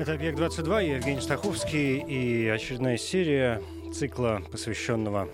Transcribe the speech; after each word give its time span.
Это 0.00 0.14
«Объект-22», 0.14 0.86
я 0.86 0.96
Евгений 0.96 1.20
Стаховский 1.20 1.98
и 1.98 2.48
очередная 2.48 2.96
серия 2.96 3.60
цикла, 3.92 4.40
посвященного 4.50 5.28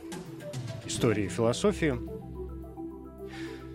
истории 0.84 1.29
философии. 1.29 1.95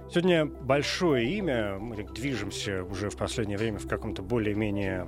Сегодня 0.09 0.45
большое 0.45 1.29
имя, 1.29 1.77
мы 1.79 1.95
движемся 2.03 2.83
уже 2.83 3.09
в 3.09 3.15
последнее 3.15 3.57
время 3.57 3.79
в 3.79 3.87
каком-то 3.87 4.21
более-менее, 4.21 5.07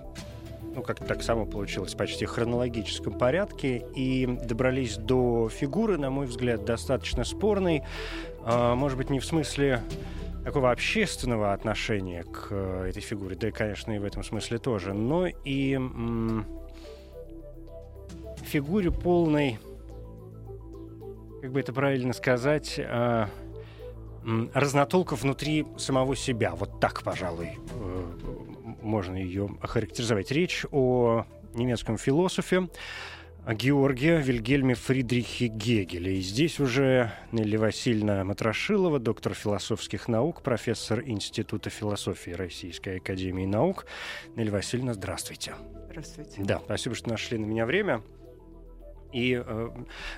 ну, 0.74 0.84
как 0.84 1.05
так 1.05 1.22
само 1.22 1.46
получилось, 1.46 1.96
почти 1.96 2.26
хронологическом 2.26 3.18
порядке, 3.18 3.86
и 3.94 4.26
добрались 4.26 4.96
до 4.96 5.50
фигуры, 5.50 5.98
на 5.98 6.10
мой 6.10 6.27
взгляд, 6.27 6.63
достаточно 6.63 7.26
спорной, 7.26 7.84
а, 8.46 8.76
может 8.76 8.98
быть, 8.98 9.10
не 9.10 9.20
в 9.20 9.26
смысле 9.26 9.82
такого 10.44 10.72
общественного 10.72 11.54
отношения 11.54 12.24
к 12.24 12.48
э, 12.52 12.88
этой 12.90 13.02
фигуре, 13.02 13.36
да 13.36 13.48
и, 13.48 13.52
конечно, 13.52 13.92
и 13.92 14.00
в 14.00 14.04
этом 14.04 14.24
смысле 14.24 14.58
тоже, 14.58 14.94
но 14.94 15.28
и 15.28 15.74
м- 15.74 16.46
фигуре 18.44 18.91
полной, 18.91 19.58
как 21.41 21.52
бы 21.52 21.60
это 21.60 21.72
правильно 21.74 22.13
сказать, 22.13 22.76
э, 22.77 23.27
разнотолков 24.54 25.22
внутри 25.24 25.66
самого 25.77 26.16
себя. 26.16 26.55
Вот 26.55 26.80
так, 26.80 27.04
пожалуй, 27.04 27.57
э, 27.74 28.13
можно 28.82 29.16
ее 29.16 29.50
охарактеризовать. 29.62 30.32
Речь 30.32 30.66
о 30.72 31.26
немецком 31.54 31.98
философе, 31.98 32.70
Георгия 33.46 34.20
Вильгельме 34.22 34.74
Фридрихе 34.74 35.48
Гегеле. 35.48 36.18
И 36.18 36.22
здесь 36.22 36.62
уже 36.62 37.12
Нелли 37.34 37.58
Васильевна 37.58 38.24
Матрошилова, 38.24 39.00
доктор 39.00 39.34
философских 39.34 40.08
наук, 40.08 40.41
профессор 40.41 41.04
Института 41.05 41.70
философии 41.70 42.32
Российской 42.32 42.98
Академии 42.98 43.46
Наук. 43.46 43.85
Нелли 44.38 44.50
Васильевна, 44.50 44.94
здравствуйте. 44.94 45.55
Здравствуйте. 45.90 46.41
Да, 46.41 46.62
спасибо, 46.63 46.96
что 46.96 47.10
нашли 47.10 47.38
на 47.38 47.46
меня 47.46 47.66
время. 47.66 48.02
И 49.12 49.34
э, 49.46 49.70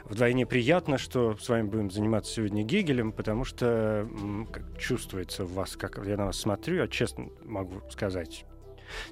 вдвойне 0.03 0.45
приятно, 0.45 0.99
что 0.99 1.35
с 1.35 1.49
вами 1.49 1.67
будем 1.67 1.89
заниматься 1.89 2.31
сегодня 2.31 2.63
Гегелем, 2.63 3.11
потому 3.11 3.43
что 3.43 4.07
как 4.53 4.77
чувствуется 4.77 5.45
в 5.45 5.53
вас, 5.53 5.75
как 5.75 5.99
я 6.05 6.15
на 6.15 6.27
вас 6.27 6.37
смотрю, 6.37 6.75
я 6.75 6.87
честно 6.87 7.29
могу 7.43 7.81
сказать, 7.89 8.45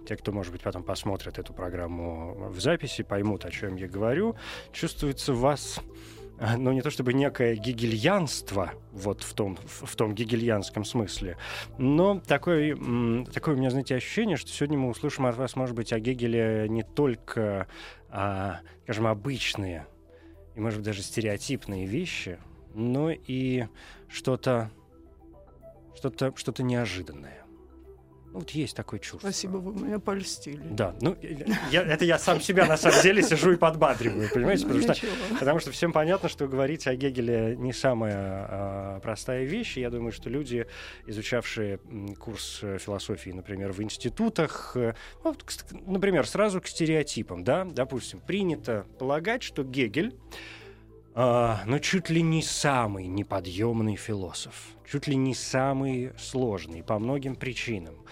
те, 0.07 0.16
кто, 0.16 0.31
может 0.31 0.52
быть, 0.52 0.61
потом 0.61 0.83
посмотрят 0.83 1.39
эту 1.39 1.53
программу 1.53 2.49
в 2.49 2.59
записи, 2.59 3.03
поймут, 3.03 3.45
о 3.45 3.52
чем 3.52 3.75
я 3.75 3.88
говорю, 3.88 4.35
чувствуется 4.71 5.33
в 5.33 5.39
вас 5.39 5.80
ну, 6.57 6.71
не 6.71 6.81
то 6.81 6.89
чтобы 6.89 7.13
некое 7.13 7.55
гегельянство, 7.55 8.73
вот 8.91 9.23
в 9.23 9.33
том, 9.33 9.57
в 9.65 9.95
том 9.95 10.13
гегельянском 10.13 10.83
смысле, 10.83 11.38
но 11.77 12.19
такое, 12.19 12.75
такое 13.31 13.55
у 13.55 13.57
меня, 13.57 13.69
знаете, 13.69 13.95
ощущение, 13.95 14.38
что 14.38 14.49
сегодня 14.52 14.77
мы 14.77 14.89
услышим 14.89 15.25
от 15.25 15.38
вас, 15.38 15.55
может 15.55 15.75
быть, 15.75 15.93
о 15.93 15.99
Гегеле 15.99 16.67
не 16.69 16.83
только, 16.83 17.67
а, 18.09 18.59
скажем, 18.83 19.08
обычные 19.08 19.87
и, 20.55 20.59
может 20.59 20.80
быть, 20.80 20.87
даже 20.87 21.02
стереотипные 21.02 21.85
вещи, 21.85 22.39
но 22.73 23.11
и 23.11 23.65
что-то 24.09 24.71
что-то 25.95 26.33
что-то 26.36 26.64
неожиданное. 26.64 27.42
Ну, 28.33 28.39
вот 28.39 28.49
есть 28.49 28.76
такое 28.76 28.99
чувство. 28.99 29.27
Спасибо, 29.27 29.58
вы 29.58 29.80
меня 29.80 29.99
польстили. 29.99 30.60
Да, 30.71 30.95
ну, 31.02 31.16
я, 31.70 31.83
это 31.83 32.04
я 32.04 32.17
сам 32.17 32.42
себя 32.42 32.66
на 32.66 32.77
самом 32.77 32.99
деле 33.04 33.21
сижу 33.21 33.52
и 33.52 33.58
подбадриваю, 33.58 34.27
понимаете? 34.33 34.66
Потому 34.66 34.82
что, 34.82 35.08
потому 35.39 35.60
что 35.60 35.71
всем 35.71 35.94
понятно, 35.94 36.30
что 36.30 36.48
говорить 36.48 36.88
о 36.88 36.95
Гегеле 36.95 37.55
не 37.55 37.73
самая 37.73 38.17
а, 38.17 38.99
простая 39.02 39.43
вещь. 39.43 39.77
Я 39.77 39.92
думаю, 39.92 40.11
что 40.11 40.32
люди, 40.32 40.66
изучавшие 41.05 41.77
курс 42.20 42.61
философии, 42.80 43.30
например, 43.30 43.72
в 43.72 43.83
институтах, 43.83 44.76
э, 44.76 44.95
ну, 45.23 45.36
например, 45.86 46.26
сразу 46.26 46.60
к 46.60 46.67
стереотипам, 46.67 47.43
да, 47.43 47.66
допустим, 47.66 48.20
принято 48.20 48.88
полагать, 48.98 49.43
что 49.43 49.64
Гегель 49.64 50.16
Uh, 51.15 51.57
но 51.67 51.77
чуть 51.77 52.09
ли 52.09 52.23
не 52.23 52.41
самый 52.41 53.05
неподъемный 53.05 53.95
философ, 53.97 54.69
чуть 54.89 55.05
ли 55.05 55.15
не 55.15 55.35
самый 55.35 56.11
сложный 56.17 56.81
по 56.81 56.97
многим 56.97 57.35
причинам, 57.35 58.03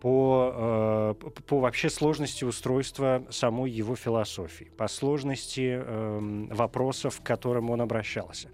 по, 0.00 1.14
uh, 1.14 1.42
по 1.42 1.60
вообще 1.60 1.88
сложности 1.88 2.42
устройства 2.42 3.24
самой 3.30 3.70
его 3.70 3.94
философии, 3.94 4.72
по 4.76 4.88
сложности 4.88 5.80
uh, 5.80 6.52
вопросов, 6.52 7.20
к 7.20 7.22
которым 7.24 7.70
он 7.70 7.80
обращался, 7.80 8.50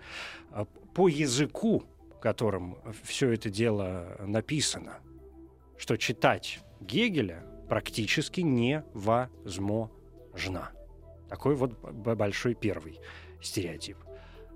по 0.92 1.08
языку, 1.08 1.84
которым 2.20 2.76
все 3.04 3.30
это 3.30 3.48
дело 3.48 4.18
написано, 4.20 4.98
что 5.78 5.96
читать 5.96 6.60
Гегеля 6.78 7.42
практически 7.70 8.42
невозможно. 8.42 9.88
Такой 11.30 11.54
вот 11.54 11.72
большой 11.80 12.54
первый 12.54 13.00
стереотип. 13.44 13.96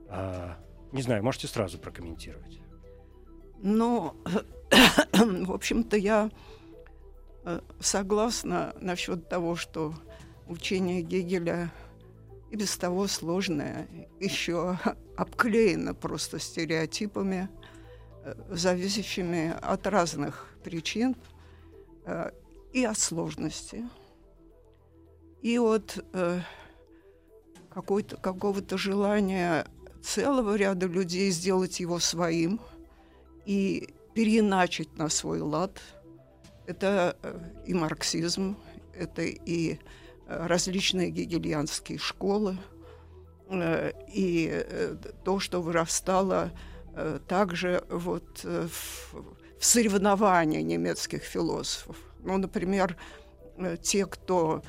А, 0.09 0.57
не 0.93 1.03
знаю, 1.03 1.23
можете 1.23 1.47
сразу 1.47 1.79
прокомментировать. 1.79 2.61
Ну, 3.61 4.15
в 5.13 5.53
общем-то, 5.53 5.97
я 5.97 6.31
э, 7.45 7.61
согласна 7.81 8.75
насчет 8.81 9.29
того, 9.29 9.57
что 9.57 9.95
учение 10.47 11.03
Гегеля 11.03 11.73
и 12.51 12.57
без 12.57 12.77
того 12.77 13.07
сложное, 13.07 13.89
еще 14.21 14.79
обклеено 15.17 15.95
просто 15.95 16.39
стереотипами, 16.39 17.49
э, 18.25 18.35
зависящими 18.49 19.55
от 19.61 19.87
разных 19.87 20.49
причин 20.65 21.17
э, 22.07 22.31
и 22.73 22.85
от 22.85 22.99
сложности, 22.99 23.85
и 25.43 25.59
от 25.59 26.05
какого-то 27.83 28.79
желания 28.79 29.67
целого 30.03 30.57
ряда 30.57 30.87
людей 30.87 31.31
сделать 31.31 31.81
его 31.81 31.99
своим 31.99 32.61
и 33.45 33.89
переиначить 34.15 34.97
на 34.99 35.09
свой 35.09 35.41
лад. 35.41 35.81
Это 36.67 37.17
э, 37.23 37.39
и 37.67 37.75
марксизм, 37.75 38.57
это 38.95 39.23
и 39.23 39.79
э, 40.27 40.47
различные 40.47 41.11
гегельянские 41.11 41.99
школы, 41.99 42.59
э, 43.49 43.93
и 44.13 44.65
то, 45.25 45.39
что 45.41 45.63
вырастало 45.63 46.51
также 47.29 47.85
вот 47.89 48.43
в, 48.43 48.69
в 49.59 49.65
соревновании 49.65 50.63
немецких 50.63 51.23
философов. 51.23 51.97
Ну, 52.25 52.39
например, 52.39 52.97
те, 53.83 54.05
кто 54.07 54.63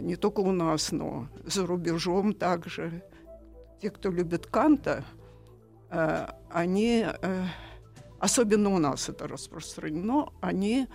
не 0.00 0.16
только 0.16 0.40
у 0.40 0.52
нас, 0.52 0.92
но 0.92 1.28
за 1.44 1.66
рубежом 1.66 2.34
также. 2.34 3.02
Те, 3.80 3.90
кто 3.90 4.10
любит 4.10 4.46
Канта, 4.46 5.04
э, 5.90 6.26
они, 6.50 7.06
э, 7.06 7.44
особенно 8.18 8.70
у 8.70 8.78
нас 8.78 9.08
это 9.08 9.28
распространено, 9.28 10.32
они 10.40 10.88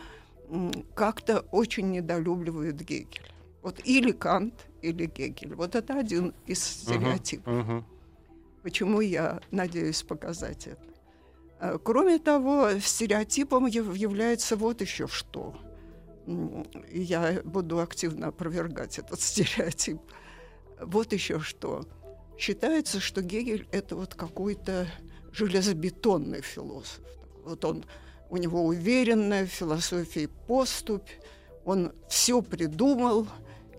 как-то 0.95 1.41
очень 1.51 1.91
недолюбливают 1.91 2.77
Гегеля. 2.77 3.29
Вот 3.61 3.79
или 3.85 4.11
Кант, 4.11 4.67
или 4.81 5.05
Гегель. 5.05 5.55
Вот 5.55 5.75
это 5.75 5.99
один 5.99 6.33
из 6.47 6.63
стереотипов. 6.63 7.53
Uh-huh, 7.53 7.67
uh-huh. 7.67 7.83
Почему 8.63 9.01
я 9.01 9.39
надеюсь 9.51 10.03
показать 10.03 10.67
это. 10.67 11.79
Кроме 11.83 12.17
того, 12.17 12.79
стереотипом 12.79 13.67
является 13.67 14.55
вот 14.55 14.81
еще 14.81 15.07
что– 15.07 15.55
я 16.91 17.41
буду 17.43 17.79
активно 17.79 18.27
опровергать 18.27 18.99
этот 18.99 19.19
стереотип. 19.21 19.99
Вот 20.79 21.13
еще 21.13 21.39
что. 21.39 21.85
Считается, 22.37 22.99
что 22.99 23.21
Гегель— 23.21 23.67
это 23.71 23.95
вот 23.95 24.15
какой-то 24.15 24.87
железобетонный 25.31 26.41
философ. 26.41 27.01
Вот 27.45 27.63
он, 27.65 27.85
у 28.29 28.37
него 28.37 28.65
уверенная 28.65 29.45
в 29.45 29.49
философии 29.49 30.27
поступь, 30.47 31.09
он 31.65 31.93
все 32.09 32.41
придумал, 32.41 33.27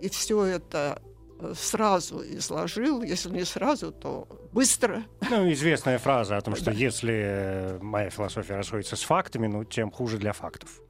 и 0.00 0.08
все 0.08 0.44
это 0.44 1.02
э, 1.40 1.54
сразу 1.56 2.22
изложил, 2.22 3.02
если 3.02 3.30
не 3.30 3.44
сразу, 3.44 3.90
то 3.90 4.28
быстро. 4.52 5.04
Ну, 5.28 5.50
известная 5.52 5.98
фраза 5.98 6.36
о 6.36 6.40
том, 6.40 6.54
что 6.54 6.66
да. 6.66 6.72
если 6.72 7.78
моя 7.80 8.10
философия 8.10 8.54
расходится 8.54 8.96
с 8.96 9.02
фактами, 9.02 9.48
ну, 9.48 9.64
тем 9.64 9.90
хуже 9.90 10.18
для 10.18 10.32
фактов. 10.32 10.80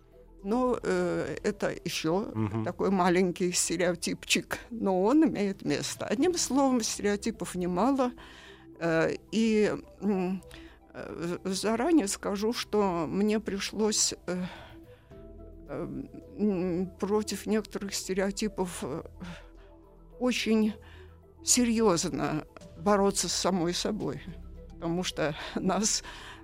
Но 0.44 0.78
э, 0.82 1.36
это 1.44 1.72
еще 1.84 2.26
Мгм. 2.34 2.64
такой 2.64 2.90
маленький 2.90 3.52
стереотипчик, 3.52 4.58
но 4.70 5.02
он 5.02 5.24
имеет 5.24 5.64
место. 5.64 6.06
Одним 6.06 6.36
словом, 6.36 6.82
стереотипов 6.82 7.54
немало. 7.54 8.12
Э, 8.80 9.14
и 9.30 9.72
э, 10.00 11.38
заранее 11.44 12.08
скажу, 12.08 12.52
что 12.52 13.06
мне 13.08 13.38
пришлось 13.40 14.14
э, 14.26 14.44
э, 15.68 16.86
против 16.98 17.46
некоторых 17.46 17.94
стереотипов 17.94 18.78
э, 18.82 19.02
очень 20.18 20.74
серьезно 21.44 22.44
бороться 22.78 23.28
с 23.28 23.32
самой 23.32 23.74
собой. 23.74 24.22
Потому 24.74 25.04
что 25.04 25.34
нас 25.54 26.02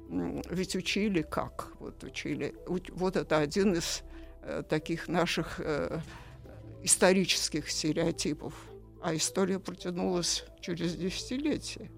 ведь 0.09 0.75
учили 0.75 1.23
как? 1.23 1.73
Вот 1.81 2.03
учили. 2.03 2.55
уч- 2.67 2.93
Вот 2.95 3.17
это 3.17 3.39
один 3.39 3.75
из 3.75 4.03
э, 4.43 4.63
таких 4.69 5.09
наших 5.09 5.61
э, 5.61 6.01
исторических 6.83 7.71
стереотипов. 7.71 8.55
А 9.03 9.15
история 9.15 9.59
протянулась 9.59 10.45
через 10.61 10.95
десятилетия. 10.95 11.91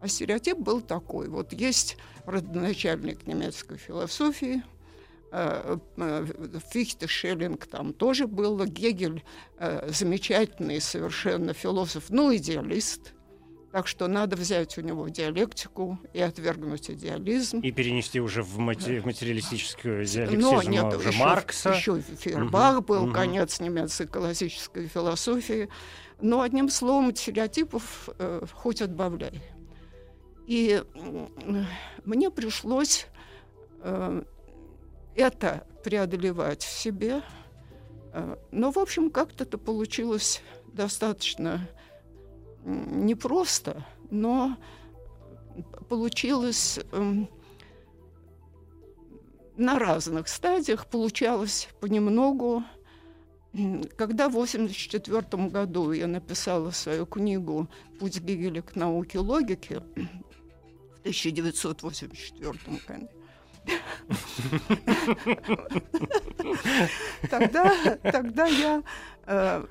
А 0.00 0.08
стереотип 0.08 0.58
был 0.58 0.80
такой. 0.80 1.28
Вот 1.28 1.52
есть 1.52 1.96
родоначальник 2.26 3.26
немецкой 3.26 3.78
философии, 3.78 4.62
э, 5.32 5.78
Фихте, 6.70 7.06
Шеллинг 7.06 7.66
там 7.66 7.92
тоже 7.92 8.26
был, 8.26 8.64
Гегель 8.64 9.22
замечательный 9.88 10.80
совершенно 10.80 11.52
философ, 11.52 12.10
ну, 12.10 12.34
идеалист. 12.34 13.12
Так 13.76 13.88
что 13.88 14.08
надо 14.08 14.36
взять 14.36 14.78
у 14.78 14.80
него 14.80 15.06
диалектику 15.10 15.98
и 16.14 16.20
отвергнуть 16.22 16.88
идеализм. 16.90 17.60
И 17.60 17.70
перенести 17.72 18.20
уже 18.22 18.42
в, 18.42 18.58
мате- 18.58 19.02
в 19.02 19.04
материалистическую 19.04 20.06
диалектизм 20.06 20.40
Но 20.40 20.62
нет, 20.62 20.94
уже 20.94 21.10
еще, 21.10 21.18
Маркса. 21.18 21.70
еще 21.72 22.00
Фейербах 22.00 22.86
был, 22.86 23.02
мгм. 23.02 23.12
конец 23.12 23.60
немецкой 23.60 24.06
классической 24.06 24.86
философии. 24.86 25.68
Но, 26.22 26.40
одним 26.40 26.70
словом, 26.70 27.14
стереотипов 27.14 28.08
э, 28.18 28.46
хоть 28.54 28.80
отбавляй. 28.80 29.42
И 30.46 30.82
м, 30.94 31.66
мне 32.06 32.30
пришлось 32.30 33.08
э, 33.82 34.22
это 35.16 35.66
преодолевать 35.84 36.62
в 36.62 36.78
себе. 36.78 37.20
Э, 38.14 38.36
но, 38.52 38.72
в 38.72 38.78
общем, 38.78 39.10
как-то 39.10 39.44
это 39.44 39.58
получилось 39.58 40.40
достаточно 40.72 41.68
непросто, 42.66 43.86
но 44.10 44.56
получилось 45.88 46.78
эм, 46.92 47.28
на 49.56 49.78
разных 49.78 50.28
стадиях, 50.28 50.86
получалось 50.86 51.68
понемногу. 51.80 52.62
Когда 53.96 54.28
в 54.28 54.36
1984 54.36 55.48
году 55.48 55.92
я 55.92 56.06
написала 56.06 56.72
свою 56.72 57.06
книгу 57.06 57.68
«Путь 57.98 58.20
Гегеля 58.20 58.60
к 58.62 58.76
науке 58.76 59.18
логики», 59.18 59.80
в 60.94 60.98
1984 61.06 62.52
конечно, 62.86 63.08
тогда, 67.30 67.96
тогда 68.02 68.46
я 68.46 68.82
э, 69.26 69.64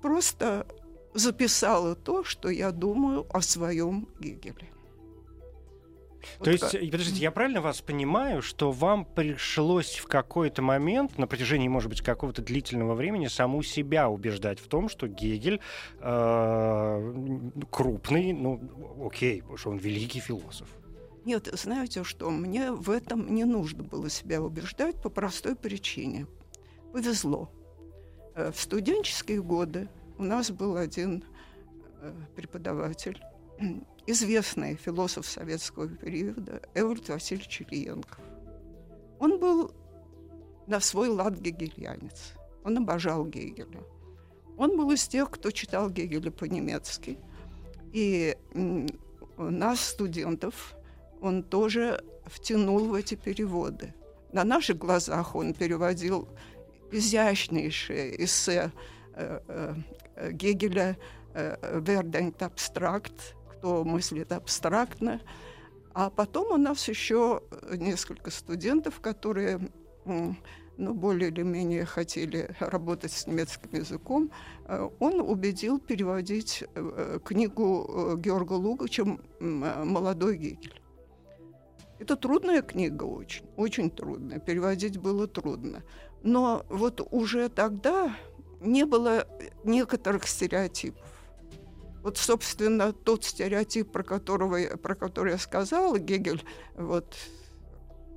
просто 0.00 0.66
записала 1.14 1.94
то, 1.94 2.24
что 2.24 2.48
я 2.48 2.70
думаю 2.70 3.26
о 3.30 3.40
своем 3.42 4.08
Гегеле. 4.20 4.68
То 6.38 6.44
Вот 6.44 6.48
есть, 6.48 6.70
как- 6.70 6.80
подождите, 6.80 7.20
я 7.20 7.32
правильно 7.32 7.60
вас 7.60 7.80
понимаю, 7.80 8.42
что 8.42 8.70
вам 8.70 9.04
пришлось 9.04 9.96
в 9.96 10.06
какой-то 10.06 10.62
момент, 10.62 11.18
на 11.18 11.26
протяжении, 11.26 11.66
может 11.66 11.90
быть, 11.90 12.00
какого-то 12.00 12.42
длительного 12.42 12.94
времени, 12.94 13.26
саму 13.26 13.62
себя 13.64 14.08
убеждать 14.08 14.60
в 14.60 14.68
том, 14.68 14.88
что 14.88 15.08
Гегель 15.08 15.60
э, 16.00 17.50
крупный, 17.70 18.32
ну, 18.32 18.60
окей, 19.04 19.42
что 19.56 19.70
он 19.70 19.78
великий 19.78 20.20
философ. 20.20 20.68
Нет, 21.24 21.48
знаете 21.52 22.04
что, 22.04 22.30
мне 22.30 22.70
в 22.70 22.90
этом 22.90 23.34
не 23.34 23.44
нужно 23.44 23.82
было 23.82 24.08
себя 24.08 24.40
убеждать 24.42 25.00
по 25.02 25.08
простой 25.08 25.56
причине. 25.56 26.26
Повезло. 26.92 27.50
Э, 28.36 28.52
В 28.52 28.60
студенческие 28.60 29.42
годы 29.42 29.88
у 30.22 30.24
нас 30.24 30.52
был 30.52 30.76
один 30.76 31.24
э, 32.00 32.12
преподаватель, 32.36 33.20
известный 34.06 34.76
философ 34.76 35.26
советского 35.26 35.88
периода 35.88 36.62
Эвальд 36.74 37.08
Васильевич 37.08 37.62
Ильенков. 37.62 38.20
Он 39.18 39.40
был 39.40 39.72
на 40.68 40.78
свой 40.78 41.08
лад 41.08 41.34
гегельянец. 41.40 42.34
Он 42.62 42.78
обожал 42.78 43.26
Гегеля. 43.26 43.82
Он 44.56 44.76
был 44.76 44.92
из 44.92 45.08
тех, 45.08 45.28
кто 45.28 45.50
читал 45.50 45.90
Гегеля 45.90 46.30
по-немецки. 46.30 47.18
И 47.92 48.36
м, 48.54 48.86
нас, 49.36 49.80
студентов, 49.80 50.76
он 51.20 51.42
тоже 51.42 52.00
втянул 52.26 52.86
в 52.86 52.94
эти 52.94 53.16
переводы. 53.16 53.92
На 54.32 54.44
наших 54.44 54.78
глазах 54.78 55.34
он 55.34 55.52
переводил 55.52 56.28
изящнейшие 56.92 58.24
эссе 58.24 58.70
Гегеля 60.30 60.96
э, 61.34 61.80
«Верденgt 61.80 62.42
абстракт», 62.42 63.34
кто 63.50 63.84
мыслит 63.84 64.32
абстрактно. 64.32 65.20
А 65.94 66.10
потом 66.10 66.52
у 66.52 66.56
нас 66.56 66.88
еще 66.88 67.42
несколько 67.70 68.30
студентов, 68.30 69.00
которые 69.00 69.60
ну, 70.04 70.94
более 70.94 71.30
или 71.30 71.42
менее 71.42 71.84
хотели 71.84 72.50
работать 72.58 73.12
с 73.12 73.26
немецким 73.26 73.70
языком, 73.72 74.30
э, 74.66 74.88
он 74.98 75.20
убедил 75.20 75.78
переводить 75.78 76.64
э, 76.74 77.18
книгу 77.24 77.86
э, 77.88 78.16
Георга 78.18 78.54
Лугача 78.54 79.04
э, 79.04 79.44
«Молодой 79.84 80.36
Гегель». 80.38 80.80
Это 81.98 82.16
трудная 82.16 82.62
книга 82.62 83.04
очень, 83.04 83.44
очень 83.56 83.90
трудная. 83.90 84.40
Переводить 84.40 84.98
было 84.98 85.28
трудно. 85.28 85.84
Но 86.24 86.64
вот 86.68 87.06
уже 87.12 87.48
тогда 87.48 88.16
не 88.62 88.84
было 88.84 89.26
некоторых 89.64 90.26
стереотипов. 90.26 91.02
Вот, 92.02 92.18
собственно, 92.18 92.92
тот 92.92 93.24
стереотип, 93.24 93.92
про, 93.92 94.02
которого, 94.02 94.58
про 94.76 94.94
который 94.94 95.32
я 95.32 95.38
сказала, 95.38 95.98
Гегель, 95.98 96.44
вот, 96.74 97.16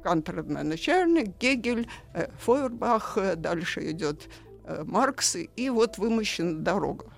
Кант 0.04 0.30
родоначальник, 0.30 1.38
Гегель, 1.40 1.88
э, 2.14 2.30
Фойербах, 2.40 3.18
э, 3.18 3.36
дальше 3.36 3.92
идет 3.92 4.28
э, 4.64 4.84
Маркс, 4.84 5.36
и 5.36 5.70
вот 5.70 5.98
вымощена 5.98 6.60
дорога. 6.60 7.12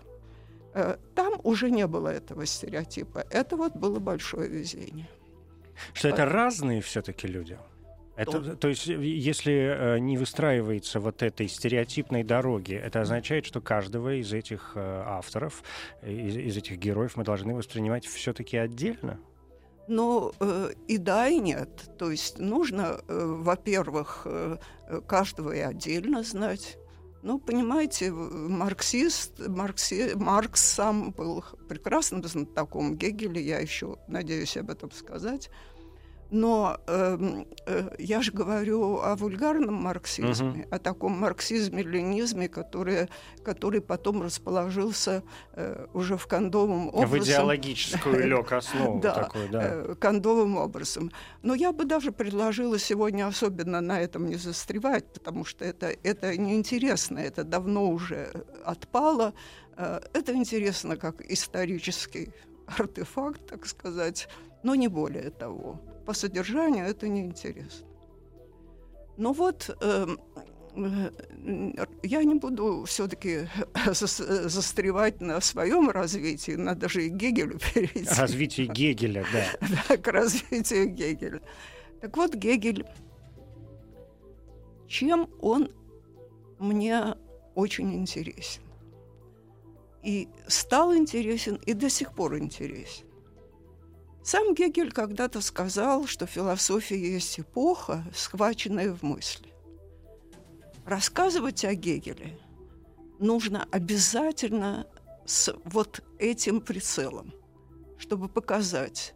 Э, 0.74 0.98
там 1.16 1.40
уже 1.44 1.72
не 1.72 1.88
было 1.88 2.10
этого 2.10 2.46
стереотипа. 2.46 3.26
Это 3.30 3.56
вот 3.56 3.76
было 3.76 4.00
большое 4.00 4.50
везение. 4.50 5.08
Что 5.94 6.10
это 6.10 6.26
разные 6.26 6.82
все-таки 6.82 7.28
люди. 7.28 7.58
Это, 8.18 8.56
то 8.56 8.68
есть, 8.68 8.90
э, 8.90 8.96
если 8.96 9.54
э, 9.54 10.00
не 10.00 10.18
выстраивается 10.18 11.00
вот 11.00 11.22
этой 11.22 11.48
стереотипной 11.48 12.24
дороги, 12.24 12.74
это 12.74 13.02
означает, 13.02 13.46
что 13.46 13.62
каждого 13.62 14.20
из 14.20 14.34
этих 14.34 14.72
э, 14.76 15.04
авторов, 15.06 15.64
из, 16.02 16.36
из 16.36 16.58
этих 16.58 16.78
героев 16.78 17.16
мы 17.16 17.24
должны 17.24 17.54
воспринимать 17.54 18.06
все-таки 18.06 18.58
отдельно? 18.58 19.20
Но 19.88 20.34
э, 20.40 20.72
и 20.88 20.98
да, 20.98 21.28
и 21.28 21.40
нет. 21.40 21.70
То 21.98 22.12
есть 22.12 22.40
нужно, 22.40 23.00
э, 23.08 23.26
во-первых, 23.26 24.24
э, 24.26 24.58
каждого 25.08 25.52
и 25.52 25.60
отдельно 25.60 26.24
знать. 26.24 26.78
Ну, 27.24 27.40
понимаете, 27.40 28.12
марксист, 28.12 29.48
маркси, 29.48 30.14
Маркс 30.16 30.62
сам 30.62 31.12
был 31.12 31.44
прекрасным 31.68 32.24
знатоком 32.24 32.96
Гегеля, 32.96 33.42
я 33.42 33.60
еще 33.60 33.98
надеюсь 34.08 34.56
об 34.58 34.70
этом 34.70 34.92
сказать. 34.92 35.50
Но 36.30 36.78
эм, 36.88 37.48
э, 37.66 37.90
я 38.00 38.22
же 38.22 38.32
говорю 38.32 39.00
о 39.00 39.16
вульгарном 39.16 39.76
марксизме, 39.76 40.68
о 40.72 40.80
таком 40.80 41.14
марксизме-ленизме, 41.14 42.50
который, 42.50 43.08
который 43.44 43.82
потом 43.82 44.22
расположился 44.22 45.24
э, 45.54 45.86
уже 45.94 46.18
в 46.18 46.28
кондовом 46.28 46.90
образом. 46.90 47.20
В 47.20 47.24
идеологическую 47.24 48.28
лег 48.28 48.52
основу 48.52 49.00
Да, 49.00 49.14
такую, 49.14 49.50
да. 49.50 49.62
э, 49.64 49.96
кондовым 50.00 50.58
образом. 50.58 51.12
Но 51.44 51.56
я 51.56 51.72
бы 51.72 51.86
даже 51.86 52.12
предложила 52.12 52.78
сегодня 52.78 53.28
особенно 53.28 53.80
на 53.82 54.02
этом 54.02 54.28
не 54.28 54.36
застревать, 54.36 55.06
потому 55.14 55.46
что 55.46 55.64
это, 55.64 55.96
это 56.04 56.36
неинтересно, 56.38 57.20
это 57.20 57.44
давно 57.44 57.90
уже 57.90 58.46
отпало. 58.66 59.34
Э, 59.78 60.00
Это 60.14 60.34
интересно 60.34 60.98
как 60.98 61.22
исторический 61.22 62.34
артефакт, 62.78 63.46
так 63.48 63.66
сказать, 63.66 64.28
но 64.64 64.76
не 64.76 64.88
более 64.90 65.30
того. 65.30 65.80
По 66.08 66.14
содержанию 66.14 66.86
это 66.86 67.10
неинтересно. 67.10 67.86
Ну 69.18 69.34
вот, 69.34 69.76
эм, 69.82 70.18
э, 70.74 71.86
я 72.02 72.24
не 72.24 72.36
буду 72.36 72.86
все-таки 72.86 73.50
застревать 73.92 75.20
на 75.20 75.42
своем 75.42 75.90
развитии, 75.90 76.54
надо 76.54 76.88
же 76.88 77.08
и 77.08 77.10
Гегелю 77.10 77.60
перейти. 77.74 78.08
Развитие 78.18 78.68
Гегеля, 78.68 79.26
да. 79.34 79.68
Да, 79.90 79.98
к 79.98 80.08
развитию 80.08 80.88
Гегеля. 80.88 81.42
Так 82.00 82.16
вот, 82.16 82.36
Гегель 82.36 82.86
чем 84.88 85.30
он 85.42 85.70
мне 86.58 87.16
очень 87.54 87.94
интересен. 87.94 88.64
И 90.04 90.30
стал 90.48 90.96
интересен, 90.96 91.56
и 91.66 91.74
до 91.74 91.90
сих 91.90 92.16
пор 92.16 92.38
интересен. 92.38 93.07
Сам 94.28 94.54
Гегель 94.56 94.92
когда-то 94.92 95.40
сказал, 95.40 96.06
что 96.06 96.26
философия 96.26 97.00
есть 97.00 97.40
эпоха, 97.40 98.04
схваченная 98.14 98.92
в 98.94 99.02
мысли. 99.02 99.54
Рассказывать 100.86 101.64
о 101.64 101.74
Гегеле 101.74 102.38
нужно 103.20 103.66
обязательно 103.72 104.86
с 105.26 105.56
вот 105.64 106.04
этим 106.20 106.60
прицелом, 106.60 107.34
чтобы 107.98 108.28
показать, 108.28 109.16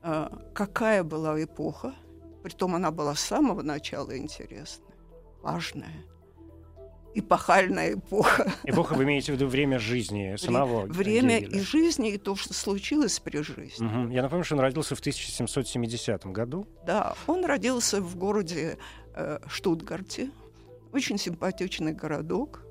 а, 0.00 0.34
какая 0.54 1.04
была 1.04 1.44
эпоха, 1.44 1.94
притом 2.42 2.74
она 2.74 2.90
была 2.90 3.14
с 3.14 3.20
самого 3.20 3.60
начала 3.60 4.16
интересная, 4.16 4.96
важная, 5.42 6.06
эпохальная 7.14 7.94
эпоха. 7.94 8.52
Эпоха 8.64 8.94
вы 8.94 9.04
имеете 9.04 9.32
в 9.32 9.36
виду 9.36 9.46
время 9.46 9.78
жизни 9.78 10.36
самого 10.36 10.86
Время 10.86 11.40
Гегеля. 11.40 11.58
и 11.58 11.60
жизни, 11.60 12.12
и 12.12 12.18
то, 12.18 12.36
что 12.36 12.54
случилось 12.54 13.18
при 13.20 13.42
жизни. 13.42 13.84
Мгм. 13.84 14.10
Я 14.10 14.22
напомню, 14.22 14.44
что 14.44 14.54
он 14.54 14.60
родился 14.60 14.94
в 14.94 15.00
1770 15.00 16.26
году. 16.26 16.66
Да, 16.86 17.14
он 17.26 17.44
родился 17.44 18.00
в 18.00 18.16
городе 18.16 18.78
э, 19.14 19.38
Штутгарте, 19.46 20.30
очень 20.92 21.18
симпатичный 21.18 21.92
городок. 21.92 22.62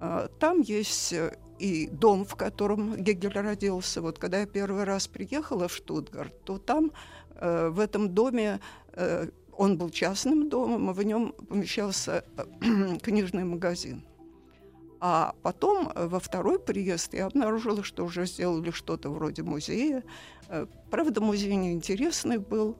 А, 0.00 0.28
там 0.38 0.60
есть 0.60 1.12
э, 1.12 1.36
и 1.58 1.88
дом, 1.88 2.24
в 2.24 2.34
котором 2.36 2.96
Гегель 2.96 3.38
родился. 3.38 4.02
Вот 4.02 4.18
когда 4.18 4.40
я 4.40 4.46
первый 4.46 4.84
раз 4.84 5.06
приехала 5.08 5.68
в 5.68 5.74
Штутгарт, 5.74 6.44
то 6.44 6.58
там 6.58 6.92
э, 7.36 7.68
в 7.68 7.80
этом 7.80 8.14
доме 8.14 8.60
э, 8.92 9.28
он 9.56 9.78
был 9.78 9.90
частным 9.90 10.48
домом, 10.48 10.92
в 10.92 11.02
нем 11.02 11.32
помещался 11.48 12.24
э, 12.36 12.98
книжный 13.02 13.44
магазин. 13.44 14.02
А 15.00 15.34
потом, 15.42 15.90
э, 15.94 16.06
во 16.06 16.18
второй 16.18 16.58
приезд, 16.58 17.14
я 17.14 17.26
обнаружила, 17.26 17.82
что 17.82 18.04
уже 18.04 18.26
сделали 18.26 18.70
что-то 18.70 19.10
вроде 19.10 19.42
музея. 19.42 20.02
Э, 20.48 20.66
Правда, 20.90 21.20
музей 21.20 21.54
неинтересный 21.56 22.38
был, 22.38 22.76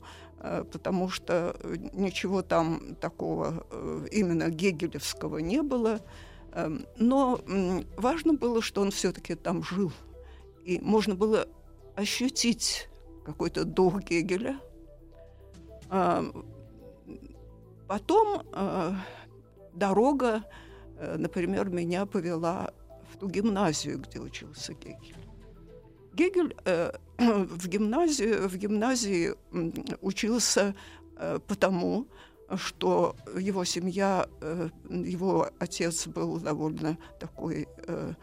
потому 0.73 1.09
что 1.09 1.57
ничего 1.95 2.43
там 2.43 2.97
такого 3.00 3.66
именно 4.12 4.50
гегелевского 4.50 5.38
не 5.38 5.62
было. 5.62 6.00
Эм, 6.52 6.87
Но 6.99 7.40
важно 7.97 8.35
было, 8.35 8.61
что 8.61 8.83
он 8.83 8.90
все-таки 8.90 9.35
там 9.35 9.62
жил. 9.62 9.90
И 10.64 10.78
можно 10.81 11.14
было 11.14 11.49
ощутить 11.97 12.88
какой-то 13.25 13.64
дух 13.64 14.02
Гегеля. 14.02 14.61
Потом 17.94 18.42
э, 18.52 18.92
дорога, 19.72 20.42
э, 20.98 21.16
например, 21.16 21.70
меня 21.70 22.06
повела 22.06 22.72
в 23.12 23.18
ту 23.18 23.28
гимназию, 23.28 24.00
где 24.00 24.18
учился 24.18 24.74
Гегель. 24.74 25.14
Гегель 26.12 26.56
э, 26.64 26.90
в, 27.18 27.68
гимназию, 27.68 28.48
в 28.48 28.56
гимназии 28.56 29.34
учился 30.00 30.74
э, 31.16 31.38
потому, 31.46 32.08
что 32.56 33.14
его 33.38 33.64
семья, 33.64 34.26
э, 34.40 34.70
его 34.88 35.50
отец 35.60 36.08
был 36.08 36.40
довольно 36.40 36.98
такой 37.20 37.68
э, 37.86 38.14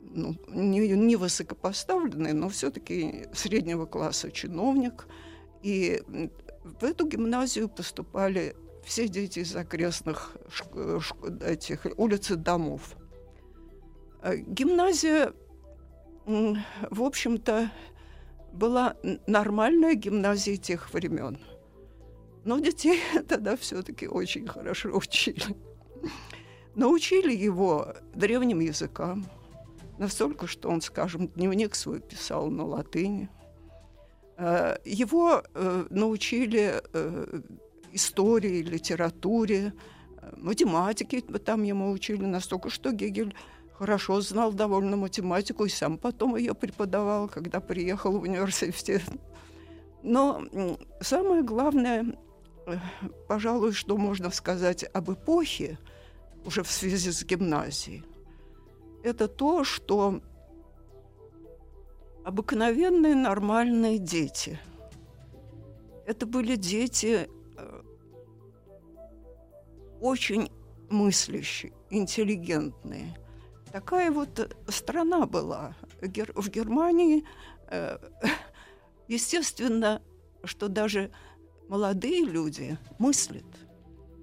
ну, 0.00 0.34
не, 0.48 0.88
не 0.88 1.16
высокопоставленный, 1.16 2.32
но 2.32 2.48
все-таки 2.48 3.26
среднего 3.34 3.84
класса 3.84 4.30
чиновник. 4.30 5.06
И 5.62 6.02
в 6.64 6.84
эту 6.84 7.06
гимназию 7.06 7.68
поступали 7.68 8.54
все 8.84 9.08
дети 9.08 9.40
из 9.40 9.54
окрестных 9.54 10.36
этих 11.40 11.86
улиц 11.96 12.30
и 12.30 12.36
домов. 12.36 12.96
Э, 14.22 14.36
Гимназия, 14.36 15.32
в 16.24 17.02
общем-то, 17.02 17.70
была 18.52 18.96
нормальная 19.26 19.94
гимназия 19.94 20.56
тех 20.56 20.92
времен. 20.92 21.38
Но 22.44 22.58
детей 22.58 23.00
тогда 23.28 23.56
все-таки 23.56 24.06
очень 24.06 24.46
хорошо 24.46 24.90
учили. 24.90 25.42
Научили 26.74 27.34
его 27.34 27.94
древним 28.14 28.60
языкам, 28.60 29.26
настолько, 29.98 30.46
что 30.46 30.70
он, 30.70 30.80
скажем, 30.80 31.28
дневник 31.28 31.74
свой 31.74 32.00
писал 32.00 32.50
на 32.50 32.64
латыни. 32.64 33.28
Э, 34.42 34.76
Его 34.84 35.42
э, 35.54 35.86
научили 35.90 36.82
э, 36.92 37.40
истории, 37.92 38.62
литературе, 38.62 39.72
математике 40.36 41.20
там 41.20 41.62
ему 41.62 41.92
учили 41.92 42.24
настолько, 42.24 42.68
что 42.68 42.90
Гегель 42.90 43.34
хорошо 43.78 44.20
знал 44.20 44.52
довольно 44.52 44.96
математику 44.96 45.64
и 45.64 45.68
сам 45.68 45.96
потом 45.96 46.36
ее 46.36 46.54
преподавал, 46.54 47.28
когда 47.28 47.60
приехал 47.60 48.18
в 48.18 48.22
университет. 48.22 49.02
Но 50.02 50.42
самое 51.00 51.42
главное, 51.42 52.04
пожалуй, 53.28 53.72
что 53.72 53.96
можно 53.96 54.30
сказать 54.30 54.84
об 54.92 55.12
эпохе, 55.12 55.78
уже 56.44 56.62
в 56.62 56.70
связи 56.70 57.12
с 57.12 57.24
гимназией, 57.24 58.04
это 59.04 59.28
то, 59.28 59.62
что 59.62 60.20
обыкновенные 62.24 63.14
нормальные 63.14 63.98
дети. 63.98 64.58
Это 66.06 66.26
были 66.26 66.56
дети 66.56 67.28
э, 67.56 67.82
очень 70.00 70.50
мыслящие, 70.90 71.72
интеллигентные. 71.90 73.16
Такая 73.72 74.10
вот 74.10 74.38
э, 74.38 74.48
страна 74.68 75.26
была. 75.26 75.74
В 76.00 76.48
Германии, 76.48 77.24
э, 77.68 77.98
естественно, 79.08 80.02
что 80.44 80.68
даже 80.68 81.10
молодые 81.68 82.24
люди 82.24 82.76
мыслят. 82.98 83.46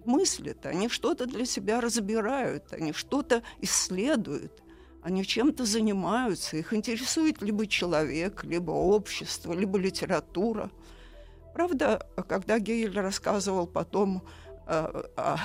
Мыслят, 0.05 0.65
они 0.65 0.89
что-то 0.89 1.25
для 1.25 1.45
себя 1.45 1.81
разбирают, 1.81 2.73
они 2.73 2.93
что-то 2.93 3.43
исследуют, 3.59 4.63
они 5.01 5.25
чем-то 5.25 5.65
занимаются, 5.65 6.57
их 6.57 6.73
интересует 6.73 7.41
либо 7.41 7.67
человек, 7.67 8.43
либо 8.43 8.71
общество, 8.71 9.53
либо 9.53 9.77
литература. 9.77 10.71
Правда, 11.53 12.05
когда 12.27 12.59
Гейль 12.59 12.99
рассказывал 12.99 13.65
потом 13.65 14.23
э, 14.67 14.71
о, 15.15 15.37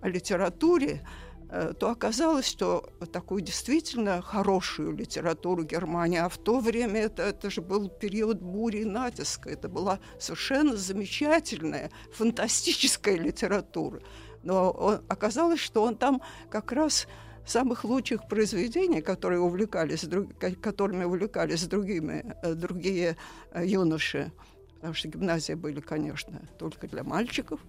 о 0.00 0.08
литературе, 0.08 1.06
э, 1.50 1.74
то 1.78 1.90
оказалось, 1.90 2.46
что 2.46 2.90
такую 3.12 3.42
действительно 3.42 4.22
хорошую 4.22 4.92
литературу 4.92 5.62
Германии, 5.62 6.18
а 6.18 6.28
в 6.28 6.38
то 6.38 6.60
время 6.60 7.00
это, 7.02 7.22
это 7.22 7.50
же 7.50 7.60
был 7.60 7.88
период 7.88 8.40
бури 8.40 8.78
и 8.78 8.84
натиска, 8.84 9.50
это 9.50 9.68
была 9.68 10.00
совершенно 10.18 10.76
замечательная, 10.76 11.90
фантастическая 12.12 13.16
литература. 13.16 14.00
Но 14.42 14.70
он, 14.70 15.02
оказалось, 15.08 15.60
что 15.60 15.82
он 15.82 15.96
там 15.96 16.22
как 16.50 16.72
раз 16.72 17.06
самых 17.46 17.84
лучших 17.84 18.28
произведений, 18.28 19.00
которые 19.00 19.40
увлекались, 19.40 20.04
друг, 20.04 20.26
которыми 20.60 21.04
увлекались 21.04 21.66
другими, 21.66 22.36
э, 22.42 22.54
другие 22.54 23.16
э, 23.52 23.66
юноши, 23.66 24.32
потому 24.74 24.94
что 24.94 25.08
гимназии 25.08 25.54
были, 25.54 25.80
конечно, 25.80 26.40
только 26.58 26.88
для 26.88 27.04
мальчиков, 27.04 27.60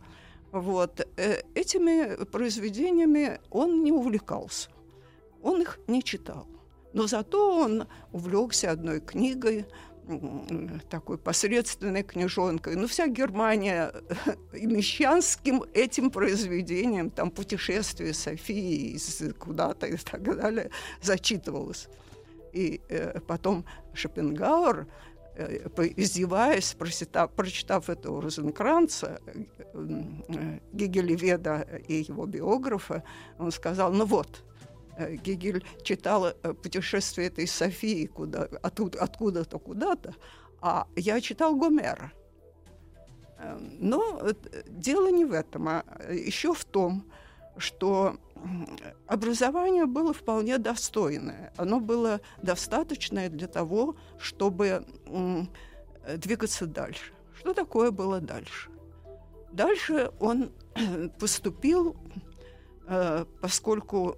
вот, 0.52 1.08
э, 1.18 1.42
этими 1.56 2.26
произведениями 2.26 3.40
он 3.52 3.84
не 3.84 3.92
увлекался, 3.92 4.70
он 5.42 5.62
их 5.62 5.80
не 5.88 6.04
читал. 6.04 6.48
Но 6.94 7.06
зато 7.06 7.60
он 7.60 7.88
увлекся 8.12 8.72
одной 8.72 9.00
книгой, 9.02 9.66
такой 10.90 11.18
посредственной 11.18 12.04
книжонкой. 12.04 12.76
Ну, 12.76 12.88
вся 12.88 13.08
Германия 13.08 13.92
и 14.54 14.66
мещанским 14.66 15.64
этим 15.74 16.12
произведением, 16.12 17.10
там 17.10 17.32
«Путешествие 17.32 18.14
Софии» 18.14 18.96
из 18.96 19.24
куда-то 19.38 19.88
и 19.88 19.98
так 19.98 20.24
далее, 20.24 20.70
зачитывалась. 21.02 21.88
И 22.54 22.82
э, 22.90 23.20
потом 23.28 23.66
Шопенгауэр, 23.94 24.88
э, 25.36 25.68
издеваясь, 25.98 26.74
прочитав, 26.74 27.32
прочитав 27.32 27.90
это 27.90 28.12
у 28.12 28.22
Розенкранца, 28.22 29.20
э, 29.28 29.44
э, 29.74 30.60
Гегелеведа 30.74 31.68
и 31.88 32.06
его 32.08 32.26
биографа, 32.26 33.04
он 33.38 33.52
сказал, 33.52 33.92
ну 33.94 34.06
вот, 34.06 34.30
э, 34.30 34.57
Гегель 34.98 35.66
читал 35.84 36.28
э, 36.28 36.54
«Путешествие 36.54 37.28
этой 37.28 37.48
Софии» 37.48 38.06
куда, 38.06 38.48
оттуда, 38.62 39.04
откуда-то 39.04 39.60
куда-то, 39.60 40.16
а 40.62 40.88
я 40.96 41.22
читал 41.22 41.56
Гомера. 41.56 42.12
Э, 43.38 43.58
Но 43.80 44.20
э, 44.22 44.34
дело 44.68 45.10
не 45.12 45.26
в 45.26 45.34
этом, 45.34 45.68
а 45.68 45.84
еще 46.12 46.54
в 46.54 46.66
том, 46.66 47.06
что 47.58 48.18
образование 49.08 49.86
было 49.86 50.14
вполне 50.14 50.58
достойное. 50.58 51.52
Оно 51.58 51.80
было 51.80 52.22
достаточное 52.42 53.30
для 53.30 53.48
того, 53.48 53.96
чтобы 54.20 54.86
э, 55.06 56.18
двигаться 56.18 56.66
дальше. 56.66 57.14
Что 57.40 57.54
такое 57.54 57.92
было 57.92 58.20
дальше? 58.20 58.70
Дальше 59.52 60.12
он 60.20 60.52
поступил, 61.20 61.96
э, 62.88 63.26
поскольку, 63.42 64.18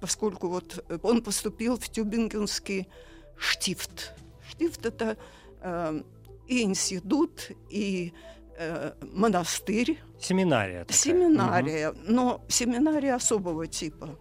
поскольку 0.00 0.48
вот 0.48 0.84
он 1.02 1.22
поступил 1.22 1.78
в 1.78 1.88
Тюбингенский 1.88 2.88
штифт. 3.36 4.14
Штифт 4.48 4.86
это 4.86 5.16
э, 5.62 6.02
и 6.46 6.62
институт, 6.62 7.50
и 7.68 8.12
э, 8.58 8.92
монастырь. 9.12 9.98
Семинария. 10.18 10.80
Такая. 10.80 10.96
Семинария, 10.96 11.90
угу. 11.90 11.98
но 12.06 12.44
семинария 12.48 13.14
особого 13.14 13.66
типа. 13.66 14.18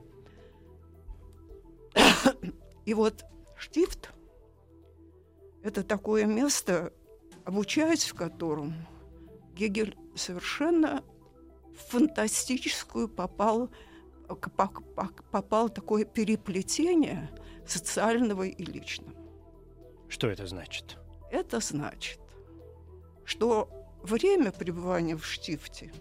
И 2.85 2.93
вот 2.93 3.25
штифт– 3.57 4.11
это 5.63 5.83
такое 5.83 6.25
место, 6.25 6.93
обучаясь 7.43 8.05
в 8.05 8.15
котором 8.15 8.73
Гегель 9.53 9.97
совершенно 10.15 11.03
фантастическую 11.89 13.07
попал, 13.07 13.69
попал 14.35 15.69
такое 15.69 16.05
переплетение 16.05 17.29
социального 17.65 18.43
и 18.43 18.63
личного. 18.63 19.13
Что 20.07 20.27
это 20.27 20.47
значит? 20.47 20.97
Это 21.31 21.59
значит, 21.59 22.19
что 23.25 23.69
время 24.01 24.51
пребывания 24.51 25.15
в 25.15 25.25
Штифте 25.25 25.91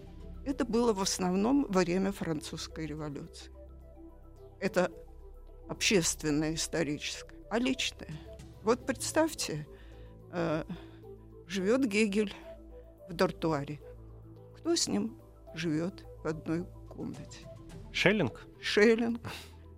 это 0.48 0.64
было 0.64 0.94
в 0.94 1.02
основном 1.02 1.66
время 1.66 2.10
французской 2.10 2.86
революции. 2.86 3.52
Это 4.60 4.90
общественное, 5.68 6.54
историческое, 6.54 7.36
а 7.50 7.58
личное. 7.58 8.18
Вот 8.62 8.86
представьте, 8.86 9.68
э, 10.32 10.64
живет 11.46 11.86
Гегель 11.86 12.34
в 13.10 13.12
дартуаре. 13.12 13.78
Кто 14.56 14.74
с 14.74 14.88
ним 14.88 15.20
живет 15.54 16.06
в 16.24 16.26
одной 16.26 16.64
комнате? 16.88 17.46
Шеллинг? 17.98 18.46
Шеллинг. 18.60 19.20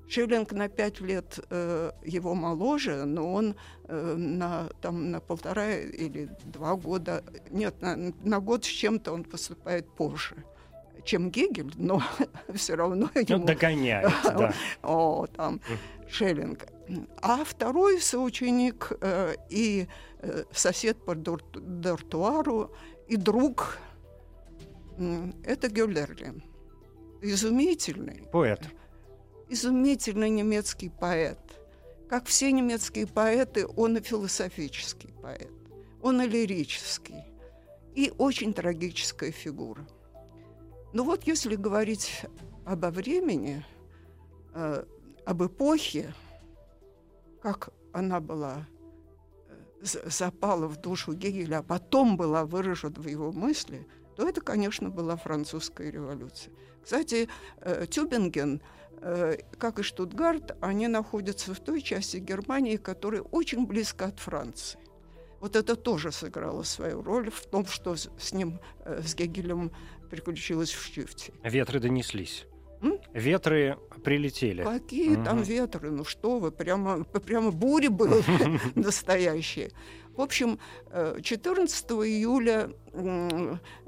Шиллинг 0.06 0.52
на 0.52 0.68
пять 0.68 1.00
лет 1.00 1.40
э, 1.48 1.92
его 2.04 2.34
моложе, 2.34 3.04
но 3.06 3.32
он 3.32 3.54
э, 3.84 4.14
на, 4.16 4.68
там, 4.82 5.10
на 5.10 5.20
полтора 5.20 5.76
или 5.76 6.28
два 6.44 6.74
года, 6.74 7.24
нет, 7.50 7.80
на, 7.80 7.96
на 8.22 8.40
год 8.40 8.64
с 8.64 8.68
чем-то 8.68 9.12
он 9.12 9.24
поступает 9.24 9.88
позже 9.96 10.36
чем 11.02 11.30
Гегель, 11.30 11.72
но 11.76 12.02
все 12.54 12.74
равно 12.74 13.08
ну, 13.14 13.20
ему... 13.22 13.46
догоняет, 13.46 14.12
да. 14.22 14.52
О, 14.82 15.26
там, 15.26 15.60
Шеллинг. 16.10 16.66
А 17.22 17.42
второй 17.42 18.02
соученик 18.02 18.92
э, 19.00 19.34
и 19.48 19.88
э, 20.18 20.44
сосед 20.52 21.02
по 21.06 21.14
дартуару, 21.14 22.70
и 23.08 23.16
друг 23.16 23.78
э, 24.98 25.32
это 25.44 25.70
Гюллерли. 25.70 26.34
Изумительный. 27.22 28.28
Поэт 28.32 28.60
изумительный 29.50 30.30
немецкий 30.30 30.88
поэт. 30.88 31.38
Как 32.08 32.26
все 32.26 32.50
немецкие 32.50 33.06
поэты, 33.06 33.66
он 33.76 33.96
и 33.96 34.00
философический 34.00 35.12
поэт, 35.20 35.52
он 36.00 36.22
и 36.22 36.26
лирический, 36.26 37.24
и 37.94 38.12
очень 38.16 38.54
трагическая 38.54 39.32
фигура. 39.32 39.86
Но 40.92 41.04
вот 41.04 41.24
если 41.24 41.56
говорить 41.56 42.22
обо 42.64 42.90
времени, 42.90 43.64
э, 44.54 44.84
об 45.24 45.42
эпохе, 45.44 46.14
как 47.42 47.70
она 47.92 48.20
была 48.20 48.66
э, 49.82 50.08
запала 50.08 50.66
в 50.66 50.80
душу 50.80 51.12
Гегеля, 51.12 51.58
а 51.58 51.62
потом 51.62 52.16
была 52.16 52.44
выражена 52.44 53.00
в 53.00 53.06
его 53.06 53.30
мысли, 53.30 53.86
то 54.17 54.29
это, 54.29 54.40
конечно, 54.40 54.90
была 54.90 55.17
французская 55.17 55.90
революция. 55.90 56.52
Кстати, 56.83 57.29
э, 57.61 57.87
Тюбинген– 57.88 58.62
Э, 59.02 59.37
как 59.59 59.79
и 59.79 59.83
Штутгарт, 59.83 60.57
они 60.61 60.87
находятся 60.88 61.55
в 61.55 61.61
той 61.61 61.81
части 61.81 62.19
Германии, 62.19 62.77
которая 62.77 63.23
очень 63.23 63.66
близко 63.66 64.07
от 64.07 64.20
Франции. 64.20 64.79
Вот 65.40 65.57
это 65.57 65.75
тоже 65.75 66.12
сыграло 66.12 66.64
свою 66.64 67.03
роль 67.03 67.31
в 67.31 67.46
том, 67.46 67.64
что 67.64 67.96
с 67.96 68.33
ним, 68.33 68.61
э, 68.85 69.01
с 69.03 69.14
Гегелем, 69.14 69.73
приключилось 70.11 70.70
в 70.70 70.83
Штифте. 70.85 71.33
Ветры 71.42 71.81
донеслись. 71.81 72.46
М? 72.83 72.99
Ветры 73.14 73.79
прилетели. 74.05 74.64
Какие 74.64 75.16
угу. 75.16 75.25
там 75.25 75.42
ветры? 75.42 75.90
Ну 75.90 76.05
что 76.05 76.38
вы, 76.38 76.51
прямо, 76.51 77.05
прямо 77.05 77.53
бури 77.53 77.88
были 77.88 78.23
настоящие. 78.75 79.70
В 80.20 80.22
общем, 80.22 80.59
14 81.22 81.90
э, 81.90 81.94
июля 81.94 82.70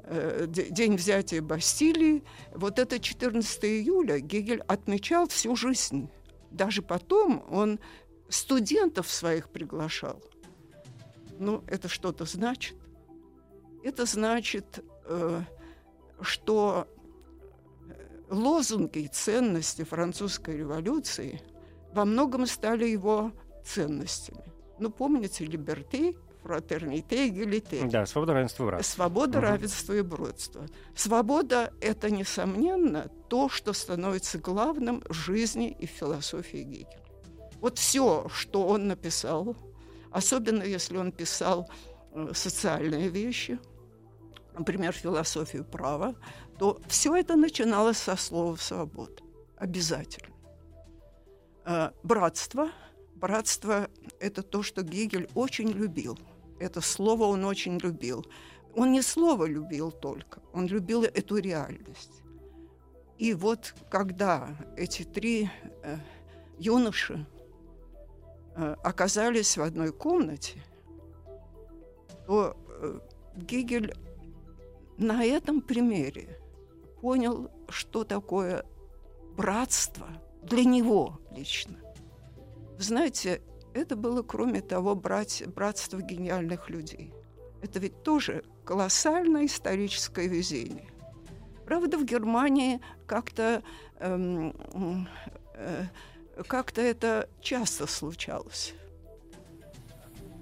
Э, 0.05 0.45
день 0.47 0.95
взятия 0.95 1.41
Бастилии. 1.41 2.23
Вот 2.53 2.77
это 2.77 2.99
14 2.99 3.63
июля 3.63 4.19
Гегель 4.19 4.61
отмечал 4.67 5.29
всю 5.29 5.55
жизнь. 5.55 6.09
Даже 6.51 6.81
потом 6.81 7.45
он 7.49 7.79
студентов 8.27 9.09
своих 9.09 9.49
приглашал. 9.49 10.21
Ну, 11.39 11.63
это 11.67 11.87
что-то 11.87 12.25
значит. 12.25 12.75
Это 13.81 14.05
значит, 14.05 14.83
э, 15.05 15.41
что 16.19 16.87
лозунги 18.29 18.99
и 18.99 19.07
ценности 19.07 19.83
французской 19.83 20.57
революции 20.57 21.41
во 21.93 22.03
многом 22.03 22.45
стали 22.45 22.85
его 22.85 23.31
ценностями. 23.63 24.43
Ну, 24.79 24.89
помните, 24.89 25.45
либерты, 25.45 26.15
фратерните, 26.41 27.27
эгалите. 27.27 27.87
Да, 27.87 28.05
свобода, 28.05 28.33
равенство 28.33 28.63
и 28.63 28.67
братство. 28.67 28.83
Свобода, 28.95 29.37
угу. 29.37 29.47
равенство 29.47 29.93
и 29.93 30.01
братство. 30.01 30.65
Свобода– 30.95 31.73
это, 31.81 32.09
несомненно, 32.11 33.09
то, 33.29 33.49
что 33.49 33.73
становится 33.73 34.39
главным 34.39 35.03
в 35.07 35.13
жизни 35.13 35.75
и 35.79 35.85
в 35.85 35.89
философии 35.89 36.57
Гегеля. 36.57 36.99
Вот 37.61 37.77
все, 37.77 38.27
что 38.29 38.67
он 38.67 38.87
написал, 38.87 39.55
особенно 40.11 40.63
если 40.63 40.97
он 40.97 41.11
писал 41.11 41.69
э, 42.11 42.31
социальные 42.33 43.09
вещи, 43.09 43.59
например, 44.57 44.91
философию 44.91 45.63
права, 45.63 46.15
то 46.59 46.79
все 46.87 47.15
это 47.15 47.35
начиналось 47.35 47.97
со 47.97 48.15
слова 48.17 48.55
«свобода». 48.57 49.23
Обязательно. 49.55 50.35
Э, 51.65 51.91
братство– 52.03 52.69
братство– 53.23 53.87
это 54.19 54.43
то, 54.43 54.63
что 54.63 54.83
Гегель 54.83 55.29
очень 55.33 55.69
любил– 55.69 56.19
это 56.63 56.81
слово 56.81 57.25
он 57.25 57.43
очень 57.43 57.77
любил. 57.77 58.25
Он 58.75 58.91
не 58.91 59.01
слово 59.01 59.45
любил 59.45 59.91
только, 59.91 60.41
он 60.53 60.67
любил 60.67 61.03
эту 61.03 61.37
реальность. 61.37 62.23
И 63.17 63.33
вот 63.33 63.75
когда 63.89 64.49
эти 64.77 65.03
три 65.03 65.49
э, 65.83 65.97
юноши 66.57 67.25
э, 68.55 68.75
оказались 68.83 69.57
в 69.57 69.61
одной 69.61 69.91
комнате, 69.91 70.63
то 72.25 72.55
э, 72.67 72.99
Гегель 73.35 73.93
на 74.97 75.23
этом 75.23 75.61
примере 75.61 76.39
понял, 77.01 77.51
что 77.69 78.03
такое 78.03 78.65
братство 79.35 80.07
для 80.41 80.63
него 80.63 81.19
лично. 81.31 81.82
Знаете, 82.83 83.41
это 83.73 83.95
было, 83.95 84.21
кроме 84.23 84.61
того, 84.61 84.93
брать, 84.95 85.43
братство 85.47 86.01
гениальных 86.01 86.69
людей. 86.69 87.13
Это 87.61 87.79
ведь 87.79 88.03
тоже 88.03 88.43
колоссальное 88.65 89.45
историческое 89.45 90.27
везение. 90.27 90.89
Правда, 91.65 91.97
в 91.97 92.03
Германии 92.03 92.81
как-то 93.07 93.63
эм, 93.99 95.07
э, 95.55 95.85
как-то 96.47 96.81
это 96.81 97.29
часто 97.41 97.87
случалось. 97.87 98.73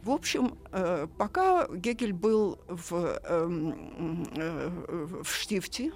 В 0.04 0.10
общем, 0.10 0.58
э, 0.72 1.08
пока 1.20 1.68
Гегель 1.68 2.14
был 2.14 2.60
в, 2.68 3.20
эм, 3.24 4.24
э, 4.36 5.22
в 5.22 5.30
Штифте, 5.30 5.92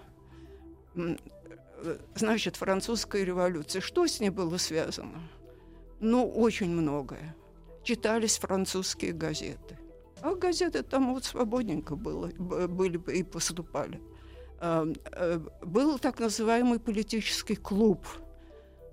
э, 0.95 1.17
значит, 2.13 2.55
французская 2.55 3.23
революция, 3.25 3.81
что 3.81 4.05
с 4.05 4.19
ней 4.19 4.29
было 4.29 4.57
связано? 4.57 5.21
Ну, 6.05 6.29
очень 6.29 6.69
многое. 6.69 7.35
Читались 7.83 8.37
французские 8.37 9.11
газеты. 9.11 9.79
А 10.21 10.35
газеты 10.35 10.83
там 10.83 11.13
вот 11.15 11.23
свободненько 11.23 11.95
было, 11.95 12.27
были 12.67 12.99
и 13.11 13.23
поступали. 13.23 13.99
А, 14.59 14.85
э, 15.11 15.39
был 15.63 15.97
так 15.97 16.19
называемый 16.19 16.79
политический 16.79 17.55
клуб. 17.55 18.05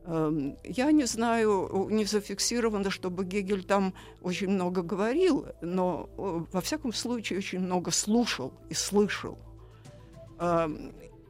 Я 0.04 0.90
не 0.90 1.04
знаю, 1.04 1.88
не 1.90 2.04
зафиксировано, 2.06 2.90
чтобы 2.90 3.24
Гегель 3.24 3.62
там 3.62 3.94
очень 4.20 4.48
много 4.48 4.82
говорил, 4.82 5.46
но 5.60 6.08
во 6.16 6.60
всяком 6.60 6.92
случае 6.92 7.38
очень 7.38 7.60
много 7.60 7.92
слушал 7.92 8.52
и 8.68 8.74
слышал. 8.74 9.38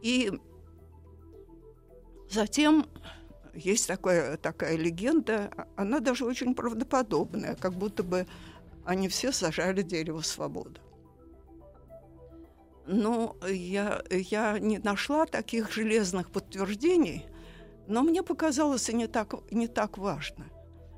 И 0.00 0.32
затем 2.30 2.86
есть 3.54 3.86
такая, 3.86 4.36
такая 4.36 4.76
легенда, 4.76 5.50
она 5.76 6.00
даже 6.00 6.24
очень 6.24 6.54
правдоподобная, 6.54 7.54
как 7.56 7.74
будто 7.74 8.02
бы 8.02 8.26
они 8.84 9.08
все 9.08 9.32
сажали 9.32 9.82
дерево 9.82 10.20
свободы. 10.20 10.80
Ну, 12.86 13.36
я, 13.48 14.02
я 14.10 14.58
не 14.58 14.78
нашла 14.78 15.26
таких 15.26 15.72
железных 15.72 16.30
подтверждений, 16.30 17.26
но 17.86 18.02
мне 18.02 18.22
показалось 18.22 18.88
и 18.88 18.94
не 18.94 19.06
так, 19.06 19.34
не 19.52 19.68
так 19.68 19.98
важно. 19.98 20.46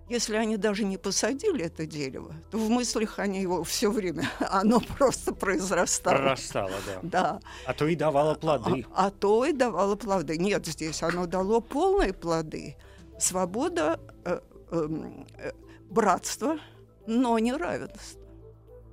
Если 0.08 0.36
они 0.36 0.58
даже 0.58 0.84
не 0.84 0.98
посадили 0.98 1.64
это 1.64 1.86
дерево, 1.86 2.34
то 2.50 2.58
в 2.58 2.68
мыслях 2.68 3.18
они 3.18 3.40
его 3.40 3.64
все 3.64 3.90
время, 3.90 4.28
оно 4.50 4.80
просто 4.80 5.34
произрастало. 5.34 6.16
Прорастало, 6.16 6.72
да. 6.86 7.00
Да. 7.02 7.40
А 7.66 7.72
то 7.72 7.86
и 7.88 7.96
давало 7.96 8.34
плоды. 8.34 8.84
А, 8.92 9.06
а 9.06 9.10
то 9.10 9.46
и 9.46 9.52
давало 9.52 9.96
плоды. 9.96 10.36
Нет, 10.36 10.66
здесь 10.66 11.02
оно 11.02 11.26
дало 11.26 11.60
полные 11.60 12.12
плоды. 12.12 12.76
Свобода, 13.18 13.98
э, 14.24 14.40
эм, 14.72 15.26
э, 15.38 15.52
братство, 15.88 16.58
но 17.06 17.38
не 17.38 17.54
равенство. 17.54 18.20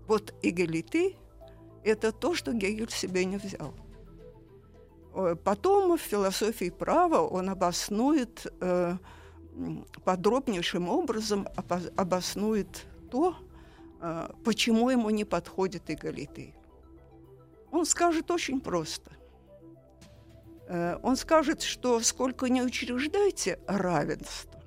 Вот 0.07 0.33
эгалиты– 0.41 1.15
это 1.83 2.11
то, 2.11 2.35
что 2.35 2.53
Гегель 2.53 2.91
себе 2.91 3.25
не 3.25 3.37
взял. 3.37 3.73
Э, 5.13 5.35
потом 5.43 5.97
в 5.97 6.01
философии 6.01 6.69
права 6.69 7.19
он 7.19 7.49
обоснует 7.49 8.47
э, 8.61 8.97
подробнейшим 10.03 10.89
образом 10.89 11.47
обоснует 11.95 12.85
то, 13.09 13.35
э, 14.01 14.29
почему 14.43 14.89
ему 14.89 15.09
не 15.09 15.25
подходит 15.25 15.89
эгалиты. 15.89 16.53
Он 17.71 17.85
скажет 17.85 18.31
очень 18.31 18.61
просто. 18.61 19.11
Э, 20.67 20.97
он 21.03 21.15
скажет, 21.15 21.61
что 21.61 21.99
сколько 21.99 22.47
не 22.49 22.61
учреждайте 22.61 23.59
равенство, 23.67 24.63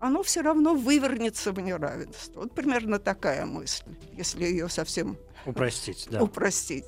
оно 0.00 0.22
все 0.22 0.42
равно 0.42 0.74
вывернется 0.74 1.52
в 1.52 1.60
неравенство. 1.60 2.40
Вот 2.40 2.54
примерно 2.54 2.98
такая 2.98 3.46
мысль, 3.46 3.96
если 4.12 4.44
ее 4.44 4.68
совсем 4.68 5.16
упростить. 5.46 6.08
Да. 6.10 6.22
упростить. 6.22 6.86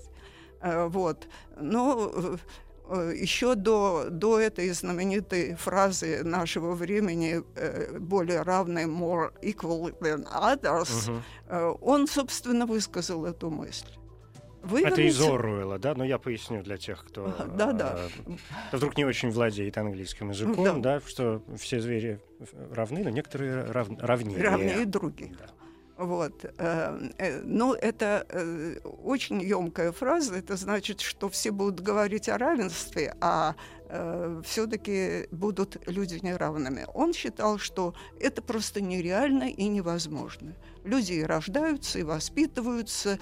Э, 0.60 0.86
вот. 0.86 1.28
Но 1.56 2.12
Э, 2.14 2.36
еще 2.94 3.54
до, 3.54 4.08
до 4.10 4.38
этой 4.38 4.70
знаменитой 4.70 5.54
фразы 5.54 6.22
нашего 6.24 6.74
времени 6.74 7.42
э, 7.56 7.98
более 7.98 8.42
равный, 8.42 8.84
more 8.84 9.32
equal 9.42 9.96
than 10.00 10.26
others, 10.32 11.10
угу. 11.10 11.78
он, 11.80 12.06
собственно, 12.06 12.66
высказал 12.66 13.24
эту 13.24 13.50
мысль. 13.50 13.88
Выверните... 14.62 14.92
Это 14.92 15.02
из 15.02 15.20
Оруэлла, 15.20 15.78
да? 15.78 15.94
Но 15.94 16.04
я 16.04 16.18
поясню 16.18 16.62
для 16.62 16.76
тех, 16.76 17.04
кто, 17.06 17.34
да, 17.56 17.72
да. 17.72 17.98
кто 18.68 18.76
вдруг 18.76 18.96
не 18.96 19.04
очень 19.04 19.30
владеет 19.30 19.78
английским 19.78 20.30
языком, 20.30 20.82
да. 20.82 20.98
да, 20.98 21.06
что 21.06 21.42
все 21.56 21.80
звери 21.80 22.20
равны, 22.70 23.02
но 23.02 23.10
некоторые 23.10 23.64
рав... 23.64 23.88
равнее. 23.98 24.42
Равнее 24.42 24.84
других. 24.84 25.36
Да. 25.38 25.46
Вот. 26.00 26.46
Э, 26.56 26.98
э, 27.18 27.42
ну, 27.44 27.74
это 27.74 28.24
э, 28.30 28.78
очень 29.04 29.42
емкая 29.42 29.92
фраза. 29.92 30.34
Это 30.34 30.56
значит, 30.56 31.02
что 31.02 31.28
все 31.28 31.50
будут 31.50 31.80
говорить 31.80 32.28
о 32.28 32.38
равенстве, 32.38 33.14
а 33.20 33.54
все-таки 34.44 35.26
будут 35.32 35.76
люди 35.88 36.20
неравными. 36.22 36.86
Он 36.94 37.12
считал, 37.12 37.58
что 37.58 37.92
это 38.20 38.40
просто 38.40 38.80
нереально 38.80 39.50
и 39.50 39.66
невозможно. 39.66 40.54
Люди 40.84 41.20
рождаются, 41.20 41.98
и 41.98 42.04
воспитываются, 42.04 43.18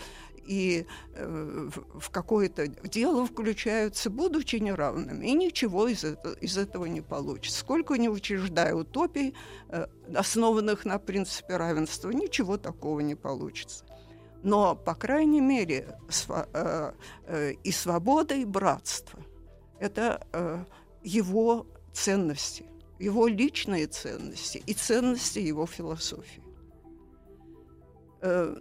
и 0.48 0.86
э, 1.14 1.70
в 1.94 2.10
какое-то 2.10 2.66
дело 2.66 3.26
включаются, 3.26 4.08
будучи 4.10 4.56
неравными, 4.56 5.26
и 5.26 5.34
ничего 5.34 5.86
из, 5.88 6.04
это, 6.04 6.30
из 6.40 6.56
этого 6.56 6.86
не 6.86 7.02
получится. 7.02 7.60
Сколько 7.60 7.94
не 7.98 8.08
учреждая 8.08 8.74
утопий, 8.74 9.34
э, 9.68 9.86
основанных 10.14 10.86
на 10.86 10.98
принципе 10.98 11.56
равенства, 11.56 12.10
ничего 12.10 12.56
такого 12.56 13.00
не 13.00 13.14
получится. 13.14 13.84
Но, 14.42 14.74
по 14.74 14.94
крайней 14.94 15.40
мере, 15.40 15.98
св- 16.08 16.48
э, 16.54 16.92
э, 17.26 17.52
и 17.62 17.70
свобода, 17.70 18.34
и 18.34 18.44
братство– 18.44 19.20
это 19.80 20.26
э, 20.32 20.64
его 21.02 21.66
ценности, 21.92 22.64
его 22.98 23.26
личные 23.26 23.86
ценности 23.86 24.62
и 24.66 24.72
ценности 24.72 25.40
его 25.40 25.66
философии. 25.66 26.42
Э, 28.20 28.56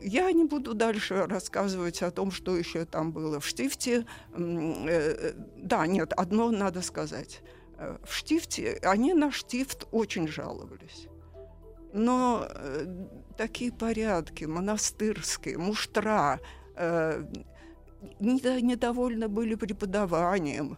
я 0.00 0.32
не 0.32 0.44
буду 0.44 0.74
дальше 0.74 1.26
рассказывать 1.26 2.02
о 2.02 2.10
том, 2.10 2.30
что 2.30 2.56
еще 2.56 2.84
там 2.84 3.12
было 3.12 3.40
в 3.40 3.46
Штифте. 3.46 4.06
Э, 4.32 5.32
да, 5.56 5.86
нет, 5.86 6.12
одно 6.12 6.50
надо 6.50 6.82
сказать. 6.82 7.42
Э, 7.78 7.96
в 8.04 8.14
Штифте, 8.14 8.78
они 8.82 9.14
на 9.14 9.32
Штифт 9.32 9.86
очень 9.90 10.28
жаловались. 10.28 11.08
Но 11.92 12.48
такие 13.36 13.70
порядки, 13.72 14.46
монастырские, 14.46 15.58
муштра, 15.58 16.40
недовольны 18.18 19.28
были 19.28 19.54
преподаванием. 19.54 20.76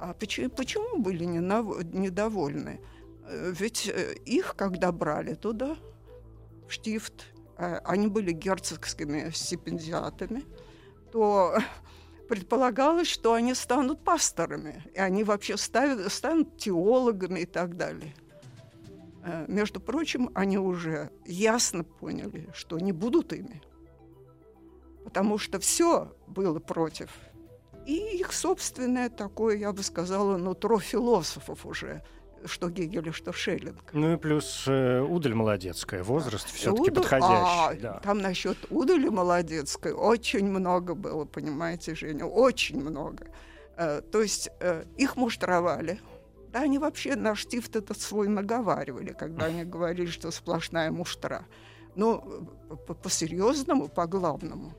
А 0.00 0.14
почему, 0.14 0.48
почему 0.48 0.98
были 0.98 1.26
недовольны? 1.26 2.80
Ведь 3.30 3.92
их, 4.24 4.56
когда 4.56 4.92
брали 4.92 5.34
туда, 5.34 5.76
в 6.66 6.72
Штифт, 6.72 7.26
Э, 7.35 7.35
они 7.56 8.08
были 8.08 8.32
герцогскими 8.32 9.30
стипендиатами, 9.30 10.44
то 11.12 11.58
предполагалось, 12.28 13.08
что 13.08 13.32
они 13.32 13.54
станут 13.54 14.04
пасторами, 14.04 14.84
и 14.94 14.98
они 14.98 15.24
вообще 15.24 15.56
ставят, 15.56 16.12
станут 16.12 16.58
теологами 16.58 17.40
и 17.40 17.46
так 17.46 17.76
далее. 17.76 18.14
Э, 19.24 19.46
между 19.48 19.80
прочим, 19.80 20.30
они 20.34 20.58
уже 20.58 21.10
ясно 21.24 21.84
поняли, 21.84 22.48
что 22.54 22.78
не 22.78 22.92
будут 22.92 23.32
ими, 23.32 23.62
потому 25.04 25.38
что 25.38 25.58
все 25.58 26.14
было 26.26 26.58
против. 26.58 27.10
И 27.86 28.18
их 28.18 28.32
собственное 28.32 29.08
такое, 29.08 29.56
я 29.56 29.72
бы 29.72 29.82
сказала, 29.82 30.36
нутро 30.36 30.78
философов 30.78 31.64
уже– 31.64 32.02
что 32.46 32.68
Гегеля, 32.70 33.12
что 33.12 33.32
Шеллинг. 33.32 33.90
Ну 33.92 34.14
и 34.14 34.16
плюс 34.16 34.64
э, 34.66 35.00
удаль 35.00 35.34
молодецкая, 35.34 36.02
возраст 36.02 36.50
все-таки 36.50 36.90
Удаль, 36.90 36.94
подходящий. 37.02 37.34
А, 37.34 37.74
да. 37.74 38.00
Там 38.00 38.18
насчет 38.18 38.56
удали 38.70 39.08
молодецкой 39.08 39.92
очень 39.92 40.46
много 40.46 40.94
было, 40.94 41.24
понимаете, 41.24 41.94
Женя, 41.94 42.26
очень 42.26 42.80
много. 42.80 43.26
Э, 43.76 44.00
то 44.00 44.22
есть 44.22 44.50
э, 44.60 44.84
их 44.96 45.16
муштровали. 45.16 46.00
Да, 46.52 46.60
они 46.62 46.78
вообще 46.78 47.16
на 47.16 47.34
штифт 47.34 47.76
этот 47.76 48.00
свой 48.00 48.28
наговаривали, 48.28 49.12
когда 49.12 49.46
они 49.46 49.64
говорили, 49.74 50.06
что 50.06 50.30
сплошная 50.30 50.90
муштра. 50.90 51.46
Но 51.94 52.20
по-серьезному, 53.02 53.88
по-главному, 53.88 54.74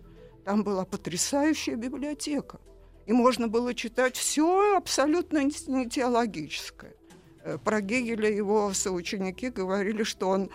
там 0.45 0.63
была 0.63 0.85
потрясающая 0.85 1.75
библиотека. 1.75 2.59
И 3.07 3.13
можно 3.13 3.47
было 3.47 3.73
читать 3.73 4.15
все 4.17 4.75
абсолютно 4.75 5.43
не 5.43 5.89
теологическое. 5.89 6.93
Э, 7.47 7.57
про 7.57 7.81
Гегеля 7.81 8.29
его 8.29 8.73
соученики 8.73 9.45
говорили, 9.45 10.03
что 10.03 10.29
он 10.29 10.51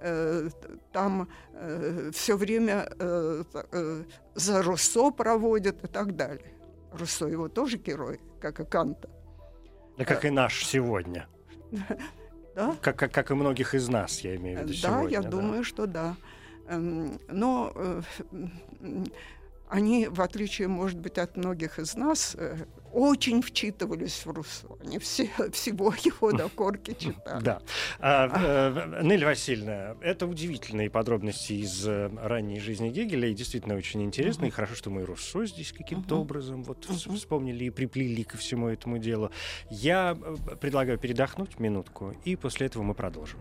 э, 0.00 0.48
там 0.92 1.28
э, 1.52 2.10
все 2.12 2.36
время 2.36 2.88
за 4.34 4.62
Руссо 4.62 5.10
проводит 5.10 5.84
и 5.84 5.86
так 5.86 6.16
далее. 6.16 6.52
Руссо 6.92 7.26
его 7.26 7.48
тоже 7.48 7.76
герой, 7.78 8.20
как 8.40 8.60
и 8.60 8.64
Канта. 8.64 9.08
Да 9.96 10.04
как 10.04 10.24
и 10.24 10.30
наш 10.30 10.64
сегодня. 10.64 11.26
Да? 12.56 12.74
Как, 12.80 12.98
как, 12.98 13.12
как 13.12 13.30
и 13.30 13.34
многих 13.34 13.74
из 13.74 13.86
нас, 13.90 14.20
я 14.20 14.34
имею 14.36 14.60
в 14.60 14.62
виду 14.62 14.72
да, 14.82 14.88
сегодня. 14.88 15.10
Я 15.10 15.20
да, 15.20 15.28
думаю, 15.28 15.62
что 15.62 15.86
да. 15.86 16.16
Эм, 16.68 17.20
но 17.28 18.02
они, 19.68 20.08
в 20.08 20.22
отличие, 20.22 20.66
может 20.66 20.98
быть, 20.98 21.18
от 21.18 21.36
многих 21.36 21.78
из 21.78 21.94
нас, 21.96 22.34
очень 22.96 23.42
вчитывались 23.42 24.24
в 24.24 24.30
Руссо. 24.30 24.68
Они 24.80 24.98
все, 24.98 25.28
всего 25.52 25.92
его 26.02 26.32
до 26.32 26.48
корки 26.48 26.96
читали. 26.98 27.44
Да. 27.44 27.60
А, 28.00 28.98
э, 28.98 29.02
Нель 29.02 29.24
Васильевна, 29.24 29.96
это 30.00 30.26
удивительные 30.26 30.88
подробности 30.88 31.52
из 31.52 31.86
э, 31.86 32.10
ранней 32.16 32.58
жизни 32.58 32.88
Гегеля, 32.88 33.28
и 33.28 33.34
действительно 33.34 33.74
очень 33.74 34.02
интересно. 34.02 34.46
И 34.46 34.50
хорошо, 34.50 34.74
что 34.74 34.88
мы 34.88 35.04
Руссо 35.04 35.44
здесь 35.44 35.72
каким-то 35.72 36.18
образом 36.18 36.62
вот 36.62 36.86
вспомнили 36.86 37.64
и 37.64 37.70
приплели 37.70 38.24
ко 38.24 38.38
всему 38.38 38.68
этому 38.68 38.96
делу. 38.96 39.30
Я 39.68 40.16
предлагаю 40.60 40.98
передохнуть 40.98 41.60
минутку, 41.60 42.14
и 42.24 42.34
после 42.34 42.66
этого 42.66 42.82
мы 42.82 42.94
продолжим. 42.94 43.38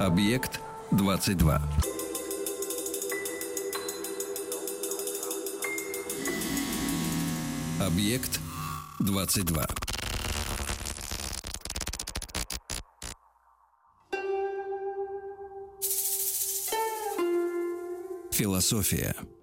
Объект 0.00 0.60
22. 0.92 1.60
Объект 7.80 8.40
22. 9.00 9.64
Философия. 18.32 19.37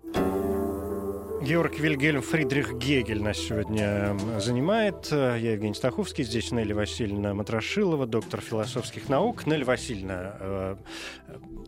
Георг 1.45 1.77
Вильгельм 1.77 2.23
Фридрих 2.23 2.73
Гегель 2.73 3.21
нас 3.21 3.37
сегодня 3.37 4.17
занимает. 4.39 5.11
Я 5.11 5.35
Евгений 5.35 5.75
Стаховский, 5.75 6.23
здесь 6.23 6.51
Нелли 6.51 6.73
Васильевна 6.73 7.35
Матрошилова, 7.35 8.07
доктор 8.07 8.41
философских 8.41 9.09
наук. 9.09 9.45
Нелли 9.45 9.63
Васильевна, 9.63 10.37
э, 10.39 10.75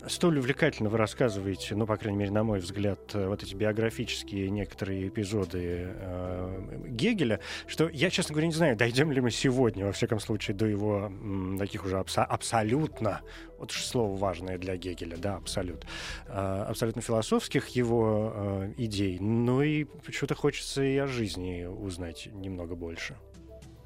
столь 0.07 0.39
увлекательно 0.39 0.89
вы 0.89 0.97
рассказываете, 0.97 1.75
ну, 1.75 1.85
по 1.85 1.95
крайней 1.95 2.17
мере, 2.17 2.31
на 2.31 2.43
мой 2.43 2.57
взгляд, 2.57 3.13
вот 3.13 3.43
эти 3.43 3.53
биографические 3.53 4.49
некоторые 4.49 5.09
эпизоды 5.09 5.89
э, 5.93 6.79
Гегеля, 6.87 7.39
что 7.67 7.87
я, 7.87 8.09
честно 8.09 8.33
говоря, 8.33 8.47
не 8.47 8.55
знаю, 8.55 8.75
дойдем 8.77 9.11
ли 9.11 9.21
мы 9.21 9.29
сегодня, 9.29 9.85
во 9.85 9.91
всяком 9.91 10.19
случае, 10.19 10.57
до 10.57 10.65
его 10.65 11.11
таких 11.59 11.85
уже 11.85 11.97
абсо- 11.97 12.25
абсолютно 12.25 13.21
вот 13.59 13.71
слово 13.71 14.15
важное 14.17 14.57
для 14.57 14.75
Гегеля, 14.75 15.17
да, 15.17 15.35
абсолют, 15.35 15.85
э, 16.27 16.65
абсолютно 16.67 17.03
философских 17.03 17.67
его 17.69 18.63
идей, 18.77 19.19
ну 19.19 19.61
и 19.61 19.66
почему-то 20.05 20.35
хочется 20.35 20.83
и 20.83 20.97
о 20.97 21.07
жизни 21.07 21.65
узнать 21.65 22.29
немного 22.33 22.75
больше. 22.75 23.15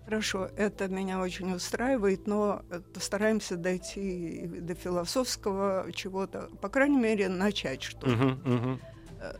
Хорошо, 0.06 0.50
это 0.58 0.88
меня 0.88 1.22
очень 1.22 1.54
устраивает, 1.54 2.28
но 2.28 2.64
постараемся 2.94 3.56
дойти 3.56 4.46
до 4.46 4.74
философского 4.74 5.92
чего-то, 5.94 6.50
по 6.62 6.70
крайней 6.70 6.98
мере, 6.98 7.30
начать 7.30 7.84
что-то. 7.84 8.08
Uh-huh, 8.08 8.44
uh-huh. 8.44 8.80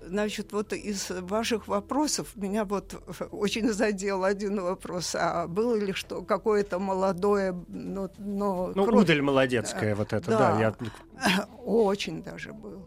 Значит, 0.06 0.54
вот 0.54 0.74
из 0.74 1.10
ваших 1.10 1.68
вопросов 1.68 2.36
меня 2.36 2.66
вот 2.66 3.02
очень 3.32 3.74
задел 3.74 4.24
один 4.24 4.62
вопрос. 4.62 5.16
А 5.16 5.48
было 5.48 5.76
ли 5.76 5.92
что 5.94 6.22
какое-то 6.22 6.80
молодое, 6.80 7.52
но... 7.68 8.10
но 8.18 8.72
ну, 8.76 8.86
кровь... 8.86 9.04
удаль 9.04 9.22
молодецкая 9.22 9.96
вот 9.96 10.14
это, 10.14 10.30
да. 10.30 10.38
да 10.38 10.60
я... 10.60 11.48
Очень 11.66 12.22
даже 12.22 12.54
был. 12.54 12.86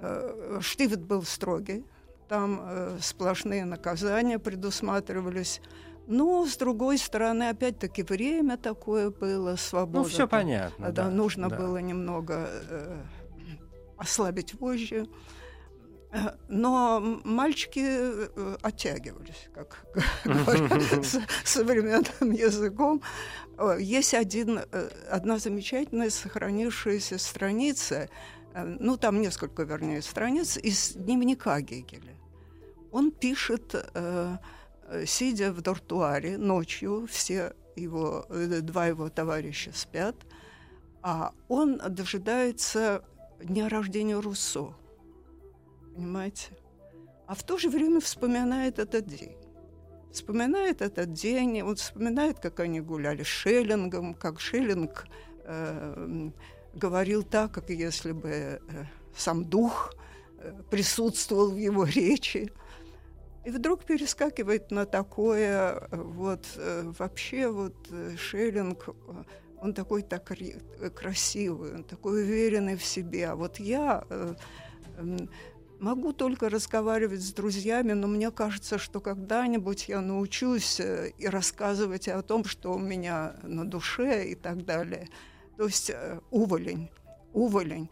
Э, 0.00 0.58
Штифт 0.62 1.00
был 1.00 1.22
строгий, 1.24 1.84
там 2.28 2.60
э, 2.62 2.98
сплошные 3.00 3.64
наказания 3.64 4.38
предусматривались. 4.38 5.60
Но, 6.06 6.46
с 6.46 6.56
другой 6.56 6.96
стороны, 6.96 7.50
опять-таки, 7.50 8.02
время 8.02 8.56
такое 8.56 9.10
было, 9.10 9.56
свобода. 9.56 9.98
Ну, 9.98 10.04
все 10.04 10.26
понятно. 10.26 10.90
Да, 10.90 11.04
да 11.04 11.10
нужно 11.10 11.50
да. 11.50 11.56
было 11.56 11.76
немного 11.78 12.48
э, 12.48 13.02
ослабить 13.98 14.54
вожжи. 14.54 15.06
Э, 16.10 16.30
но 16.48 17.20
мальчики 17.24 17.84
э, 17.84 18.56
оттягивались, 18.62 19.50
как 19.54 19.84
говорят 20.24 21.04
современным 21.44 22.30
языком. 22.32 23.02
Есть 23.78 24.14
один, 24.14 24.60
одна 25.10 25.38
замечательная 25.38 26.08
сохранившаяся 26.08 27.18
страница, 27.18 28.08
ну 28.54 28.96
там 28.96 29.20
несколько, 29.20 29.62
вернее, 29.62 30.02
страниц 30.02 30.56
из 30.56 30.92
дневника 30.92 31.60
Гегеля. 31.60 32.14
Он 32.90 33.10
пишет 33.10 33.74
Э, 34.90 35.04
сидя 35.06 35.52
в 35.52 35.60
дортуаре 35.60 36.38
ночью, 36.38 37.06
все 37.06 37.52
его, 37.76 38.24
э, 38.30 38.60
два 38.62 38.86
его 38.86 39.10
товарища 39.10 39.70
спят, 39.74 40.16
а 41.02 41.32
он 41.48 41.78
дожидается 41.90 43.04
дня 43.42 43.68
рождения 43.68 44.18
Руссо. 44.18 44.74
Понимаете? 45.94 46.56
А 47.26 47.34
в 47.34 47.42
то 47.42 47.58
же 47.58 47.68
время 47.68 48.00
вспоминает 48.00 48.78
этот 48.78 49.06
день. 49.06 49.36
Вспоминает 50.10 50.80
этот 50.80 51.12
день, 51.12 51.60
он 51.60 51.76
вспоминает, 51.76 52.38
как 52.38 52.60
они 52.60 52.80
гуляли 52.80 53.22
с 53.22 53.26
Шеллингом, 53.26 54.14
как 54.14 54.40
Шеллинг 54.40 55.06
э, 55.44 56.30
говорил 56.78 57.22
так, 57.22 57.52
как 57.52 57.70
если 57.70 58.12
бы 58.12 58.28
э, 58.30 58.58
сам 59.16 59.44
дух 59.44 59.94
э, 60.38 60.52
присутствовал 60.70 61.50
в 61.50 61.56
его 61.56 61.84
речи. 61.84 62.52
И 63.44 63.50
вдруг 63.50 63.84
перескакивает 63.84 64.70
на 64.70 64.84
такое, 64.84 65.88
вот 65.90 66.44
вообще 66.98 67.48
вот 67.48 67.74
Шеллинг, 68.18 68.88
он 69.62 69.72
такой 69.72 70.02
так 70.02 70.30
красивый, 70.94 71.74
он 71.76 71.84
такой 71.84 72.24
уверенный 72.24 72.76
в 72.76 72.84
себе. 72.84 73.28
А 73.28 73.36
вот 73.36 73.58
я 73.58 74.04
могу 75.80 76.12
только 76.12 76.48
разговаривать 76.48 77.22
с 77.22 77.32
друзьями, 77.32 77.92
но 77.92 78.06
мне 78.06 78.30
кажется, 78.30 78.78
что 78.78 79.00
когда-нибудь 79.00 79.88
я 79.88 80.00
научусь 80.00 80.80
и 80.80 81.26
рассказывать 81.26 82.08
о 82.08 82.22
том, 82.22 82.44
что 82.44 82.74
у 82.74 82.78
меня 82.78 83.36
на 83.42 83.64
душе 83.64 84.28
и 84.28 84.34
так 84.34 84.64
далее. 84.64 85.08
То 85.58 85.64
есть 85.64 85.90
уволень, 86.30 86.88
уволень. 87.34 87.90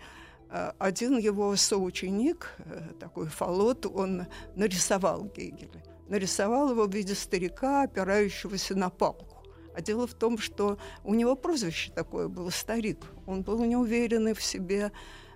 Э, 0.51 0.73
один 0.79 1.19
его 1.19 1.57
соученик, 1.57 2.53
э, 2.59 2.93
такой 3.01 3.27
Фалот, 3.27 3.87
он 3.87 4.27
нарисовал 4.55 5.25
Гегеля. 5.25 5.83
Нарисовал 6.09 6.71
его 6.71 6.87
в 6.87 6.95
виде 6.95 7.15
старика, 7.15 7.83
опирающегося 7.83 8.77
на 8.77 8.89
палку. 8.89 9.43
А 9.75 9.83
дело 9.83 10.07
в 10.07 10.15
том, 10.15 10.39
что 10.39 10.79
у 11.05 11.15
него 11.15 11.35
прозвище 11.35 11.93
такое 11.93 12.29
было 12.29 12.51
«старик». 12.51 13.05
Он 13.27 13.43
был 13.43 13.63
неуверенный 13.65 14.33
в 14.33 14.43
себе. 14.43 14.93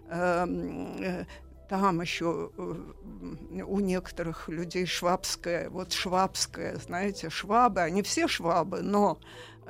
Эм, 0.09 1.03
э, 1.03 1.27
там 1.71 2.03
еще 2.03 2.51
у 2.57 3.81
некоторых 3.81 4.51
людей 4.51 4.85
швабская, 4.85 5.71
вот 5.71 5.93
швабская, 5.93 6.77
знаете, 6.77 7.31
швабы, 7.31 7.81
они 7.81 8.03
все 8.03 8.29
швабы, 8.29 8.83
но 8.83 9.19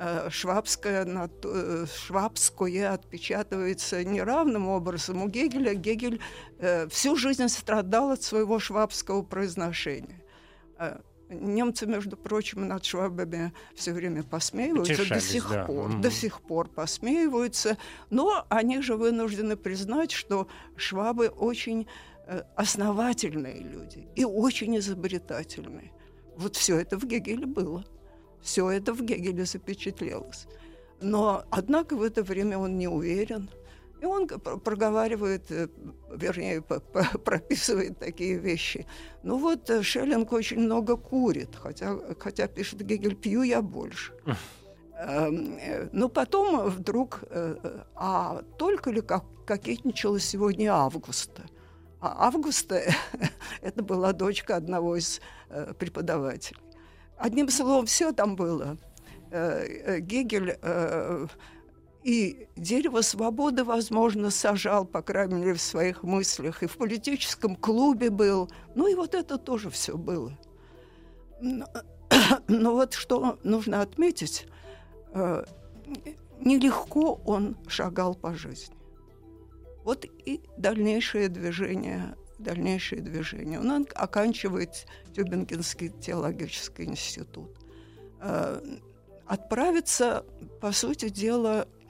Э, 0.03 0.29
швабское, 0.31 1.05
э, 1.43 1.85
швабское 1.85 2.91
отпечатывается 2.91 4.03
неравным 4.03 4.67
образом. 4.67 5.21
У 5.21 5.27
Гегеля 5.27 5.75
Гегель 5.75 6.19
э, 6.57 6.87
всю 6.87 7.15
жизнь 7.15 7.47
страдал 7.49 8.09
от 8.09 8.23
своего 8.23 8.57
швабского 8.57 9.21
произношения. 9.21 10.19
Немцы, 11.31 11.85
между 11.85 12.17
прочим, 12.17 12.67
над 12.67 12.83
швабами 12.83 13.53
все 13.73 13.93
время 13.93 14.23
посмеиваются 14.23 14.93
Утешались, 14.93 15.23
до 15.23 15.29
сих 15.29 15.49
да. 15.49 15.65
пор, 15.65 15.89
mm-hmm. 15.89 16.01
до 16.01 16.11
сих 16.11 16.41
пор 16.41 16.67
посмеиваются, 16.67 17.77
но 18.09 18.45
они 18.49 18.81
же 18.81 18.95
вынуждены 18.95 19.55
признать, 19.55 20.11
что 20.11 20.47
швабы 20.75 21.29
очень 21.29 21.87
основательные 22.55 23.61
люди 23.61 24.07
и 24.15 24.25
очень 24.25 24.77
изобретательные. 24.77 25.91
Вот 26.37 26.55
все 26.55 26.79
это 26.79 26.97
в 26.97 27.05
Гегеле 27.05 27.45
было. 27.45 27.85
Все 28.41 28.69
это 28.69 28.93
в 28.93 29.01
Гегеле 29.01 29.45
запечатлелось. 29.45 30.47
Но, 31.01 31.43
однако, 31.49 31.95
в 31.95 32.03
это 32.03 32.23
время 32.23 32.57
он 32.57 32.77
не 32.77 32.87
уверен. 32.87 33.49
И 34.01 34.05
он 34.05 34.27
проговаривает, 34.27 35.51
э, 35.51 35.67
вернее, 36.11 36.61
прописывает 37.23 37.99
такие 37.99 38.39
вещи. 38.39 38.87
Ну 39.21 39.37
вот 39.37 39.69
э, 39.69 39.83
Шеллинг 39.83 40.31
очень 40.31 40.59
много 40.59 40.97
курит, 40.97 41.55
хотя, 41.55 41.99
хотя 42.17 42.47
пишет 42.47 42.81
Гегель, 42.81 43.15
пью 43.15 43.43
я 43.43 43.61
больше. 43.61 44.13
Эм, 44.97 45.55
э, 45.59 45.89
но 45.91 46.09
потом 46.09 46.67
вдруг, 46.69 47.23
а 47.95 48.41
только 48.57 48.89
ли 48.89 49.01
как 49.01 49.23
кокетничала 49.45 50.19
сегодня 50.19 50.73
Августа? 50.73 51.43
А 51.99 52.27
Августа 52.27 52.81
это 53.61 53.83
была 53.83 54.13
дочка 54.13 54.55
одного 54.55 54.95
из 54.95 55.21
преподавателей. 55.77 56.59
Одним 57.17 57.49
словом, 57.49 57.85
все 57.85 58.13
там 58.13 58.35
было. 58.35 58.77
Гегель 59.29 60.57
и 62.03 62.47
дерево 62.55 63.01
свободы, 63.01 63.63
возможно, 63.63 64.31
сажал, 64.31 64.85
по 64.85 65.01
крайней 65.01 65.35
мере, 65.35 65.53
в 65.53 65.61
своих 65.61 66.03
мыслях, 66.03 66.63
и 66.63 66.67
в 66.67 66.77
политическом 66.77 67.55
клубе 67.55 68.09
был. 68.09 68.49
Ну 68.75 68.87
и 68.87 68.95
вот 68.95 69.13
это 69.13 69.37
тоже 69.37 69.69
все 69.69 69.97
было. 69.97 70.37
Но, 71.41 71.65
но 72.47 72.73
вот 72.73 72.93
что 72.93 73.39
нужно 73.43 73.81
отметить, 73.81 74.47
нелегко 76.39 77.21
он 77.25 77.57
шагал 77.67 78.15
по 78.15 78.33
жизни. 78.33 78.75
Вот 79.83 80.05
и 80.25 80.41
дальнейшее 80.57 81.27
движение 81.27 82.15
дальнейшее 82.41 83.01
движение. 83.01 83.59
Он 83.59 83.87
оканчивает 83.95 84.87
Тюбингенский 85.13 85.89
теологический 85.89 86.85
институт. 86.85 87.51
Э, 88.19 88.61
отправиться, 89.25 90.25
по 90.59 90.71
сути 90.71 91.09
дела, 91.09 91.67
э, 91.67 91.80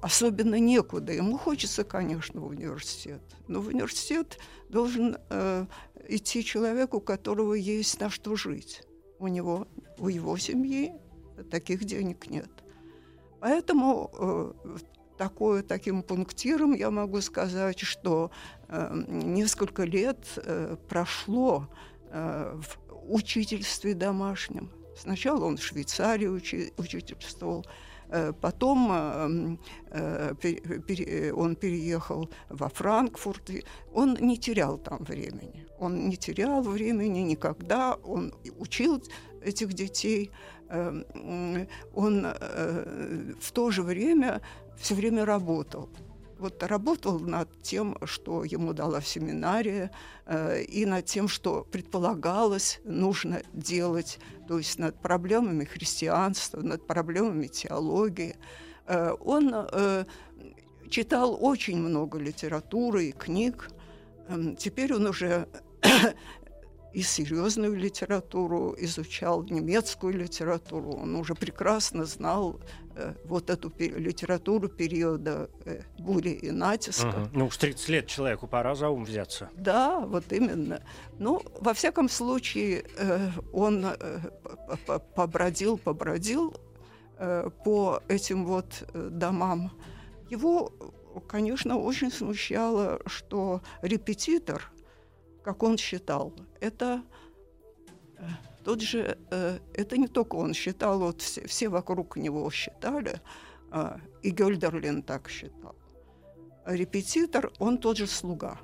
особенно 0.00 0.58
некуда. 0.58 1.12
Ему 1.12 1.36
хочется, 1.36 1.84
конечно, 1.84 2.40
в 2.40 2.46
университет. 2.46 3.20
Но 3.48 3.60
в 3.60 3.68
университет 3.68 4.38
должен 4.68 5.18
э, 5.28 5.66
идти 6.08 6.42
человек, 6.42 6.94
у 6.94 7.00
которого 7.00 7.54
есть 7.54 8.00
на 8.00 8.08
что 8.08 8.36
жить. 8.36 8.82
У 9.18 9.28
него, 9.28 9.68
у 9.98 10.08
его 10.08 10.36
семьи 10.38 10.92
таких 11.50 11.84
денег 11.84 12.30
нет. 12.30 12.50
Поэтому 13.40 14.10
э, 14.18 14.78
такое, 15.18 15.62
таким 15.62 16.02
пунктиром 16.02 16.72
я 16.72 16.90
могу 16.90 17.20
сказать, 17.20 17.80
что 17.80 18.30
э, 18.68 19.02
несколько 19.08 19.84
лет 19.84 20.18
э, 20.36 20.76
прошло 20.88 21.68
э, 22.10 22.58
в 22.58 23.12
учительстве 23.12 23.94
домашнем. 23.94 24.70
Сначала 24.96 25.44
он 25.44 25.58
в 25.58 25.62
Швейцарии 25.62 26.26
учи, 26.26 26.72
учительствовал, 26.76 27.66
Э, 27.66 27.87
потом 28.40 28.90
он 28.90 29.58
переехал 31.56 32.30
во 32.48 32.68
Франкфурт. 32.68 33.50
Он 33.92 34.16
не 34.20 34.36
терял 34.36 34.78
там 34.78 35.04
времени. 35.04 35.66
Он 35.78 36.08
не 36.08 36.16
терял 36.16 36.62
времени 36.62 37.20
никогда. 37.20 37.94
Он 38.04 38.34
учил 38.58 39.02
этих 39.42 39.72
детей. 39.72 40.30
Он 41.94 42.26
в 43.40 43.52
то 43.52 43.70
же 43.70 43.82
время 43.82 44.40
все 44.76 44.94
время 44.94 45.24
работал 45.24 45.88
вот 46.38 46.62
работал 46.62 47.18
над 47.18 47.48
тем, 47.62 47.96
что 48.04 48.44
ему 48.44 48.72
дала 48.72 49.00
семинария, 49.00 49.90
э, 50.26 50.62
и 50.62 50.86
над 50.86 51.06
тем, 51.06 51.28
что 51.28 51.66
предполагалось 51.70 52.80
нужно 52.84 53.42
делать, 53.52 54.18
то 54.46 54.58
есть 54.58 54.78
над 54.78 55.00
проблемами 55.00 55.64
христианства, 55.64 56.60
над 56.60 56.86
проблемами 56.86 57.46
теологии. 57.46 58.36
Э, 58.86 59.14
он 59.20 59.52
э, 59.52 60.04
читал 60.88 61.36
очень 61.40 61.78
много 61.78 62.18
литературы 62.18 63.06
и 63.06 63.12
книг. 63.12 63.70
Э, 64.28 64.54
теперь 64.58 64.94
он 64.94 65.06
уже 65.06 65.48
и 66.98 67.02
серьезную 67.02 67.76
литературу 67.76 68.74
изучал, 68.76 69.44
немецкую 69.44 70.18
литературу. 70.18 70.94
Он 71.02 71.14
уже 71.14 71.34
прекрасно 71.34 72.06
знал 72.06 72.60
э, 72.96 73.14
вот 73.24 73.50
эту 73.50 73.72
литературу 73.78 74.68
периода 74.68 75.48
э, 75.64 75.82
бури 75.98 76.30
и 76.30 76.50
натиска. 76.50 77.06
Угу. 77.06 77.28
Ну, 77.34 77.46
уж 77.46 77.56
30 77.56 77.88
лет 77.88 78.06
человеку 78.08 78.48
пора 78.48 78.74
за 78.74 78.88
ум 78.88 79.04
взяться. 79.04 79.48
Да, 79.54 80.00
вот 80.00 80.32
именно. 80.32 80.82
Ну, 81.20 81.40
во 81.60 81.72
всяком 81.72 82.08
случае, 82.08 82.84
э, 82.96 83.30
он 83.52 83.84
э, 83.84 84.20
побродил, 85.14 85.78
побродил 85.78 86.52
э, 87.18 87.48
по 87.64 88.02
этим 88.08 88.44
вот 88.44 88.82
э, 88.92 89.08
домам. 89.12 89.70
Его, 90.30 90.72
конечно, 91.28 91.78
очень 91.78 92.10
смущало, 92.10 92.98
что 93.06 93.60
репетитор– 93.82 94.72
как 95.48 95.62
он 95.62 95.78
считал. 95.78 96.34
Это 96.60 97.02
э, 98.18 98.22
тот 98.64 98.82
же, 98.82 99.16
э, 99.30 99.58
это 99.72 99.96
не 99.96 100.06
только 100.06 100.36
он 100.36 100.52
считал, 100.52 100.98
вот 100.98 101.22
все, 101.22 101.46
все 101.46 101.70
вокруг 101.70 102.18
него 102.18 102.50
считали, 102.50 103.22
э, 103.72 103.98
и 104.22 104.30
Гёльдерлин 104.30 105.02
так 105.02 105.30
считал. 105.30 105.74
Репетитор, 106.66 107.50
он 107.58 107.78
тот 107.78 107.96
же 107.96 108.06
слуга. 108.06 108.58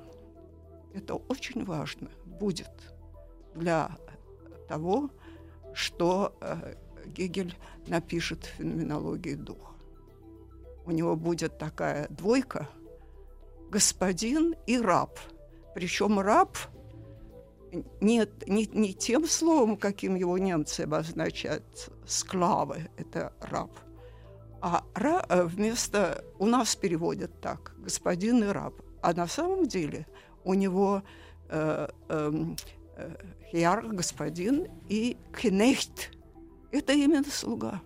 Это 0.93 1.15
очень 1.15 1.65
важно 1.65 2.11
будет 2.39 2.69
для 3.55 3.97
того, 4.69 5.09
что 5.73 6.35
Гегель 7.07 7.57
напишет 7.87 8.43
в 8.43 8.57
феноменологии 8.57 9.33
духа. 9.33 9.73
У 10.85 10.91
него 10.91 11.15
будет 11.15 11.57
такая 11.57 12.07
двойка– 12.09 12.69
господин 13.71 14.53
и 14.67 14.77
раб. 14.77 15.19
Причем 15.73 16.19
раб– 16.19 16.55
нет, 18.01 18.47
не, 18.47 18.65
не 18.67 18.93
тем 18.93 19.27
словом, 19.27 19.77
каким 19.77 20.15
его 20.15 20.37
немцы 20.37 20.81
обозначают, 20.81 21.89
склавы, 22.05 22.89
это 22.97 23.33
раб, 23.41 23.71
а 24.61 24.83
ра, 24.95 25.25
э, 25.29 25.43
вместо, 25.43 26.23
у 26.39 26.45
нас 26.45 26.75
переводят 26.75 27.39
так, 27.41 27.75
господин 27.77 28.43
и 28.43 28.47
раб, 28.47 28.73
а 29.01 29.13
на 29.13 29.27
самом 29.27 29.67
деле 29.67 30.07
у 30.43 30.53
него 30.53 31.03
э, 31.49 31.87
эм, 32.09 32.55
э, 32.97 33.15
яр, 33.51 33.85
господин, 33.87 34.67
и 34.89 35.17
кнехт, 35.31 36.11
это 36.71 36.93
именно 36.93 37.29
слуга, 37.29 37.81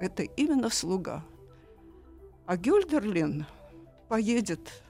это 0.00 0.22
именно 0.22 0.70
слуга. 0.70 1.24
А 2.46 2.56
Гюльдерлин 2.56 3.46
поедет 4.08 4.82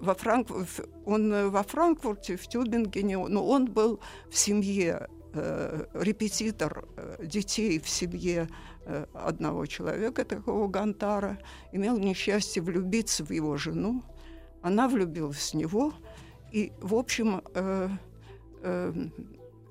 во 0.00 0.14
Франк... 0.14 0.48
он 1.04 1.32
э, 1.32 1.48
во 1.48 1.62
Франкфурте, 1.62 2.36
в 2.36 2.46
Тюбингене, 2.48 3.18
но 3.18 3.46
он 3.46 3.66
был 3.66 4.00
в 4.28 4.36
семье, 4.36 5.08
э, 5.32 5.86
репетитор 5.94 6.84
э, 6.96 7.24
детей 7.24 7.78
в 7.78 7.88
семье 7.88 8.48
одного 9.14 9.64
человека, 9.64 10.26
такого 10.26 10.68
Гантара, 10.68 11.38
имел 11.72 11.96
несчастье 11.96 12.60
влюбиться 12.60 13.24
в 13.24 13.30
его 13.30 13.56
жену, 13.56 14.02
она 14.60 14.88
влюбилась 14.88 15.52
в 15.52 15.54
него, 15.54 15.94
и, 16.52 16.70
в 16.82 16.94
общем, 16.94 17.40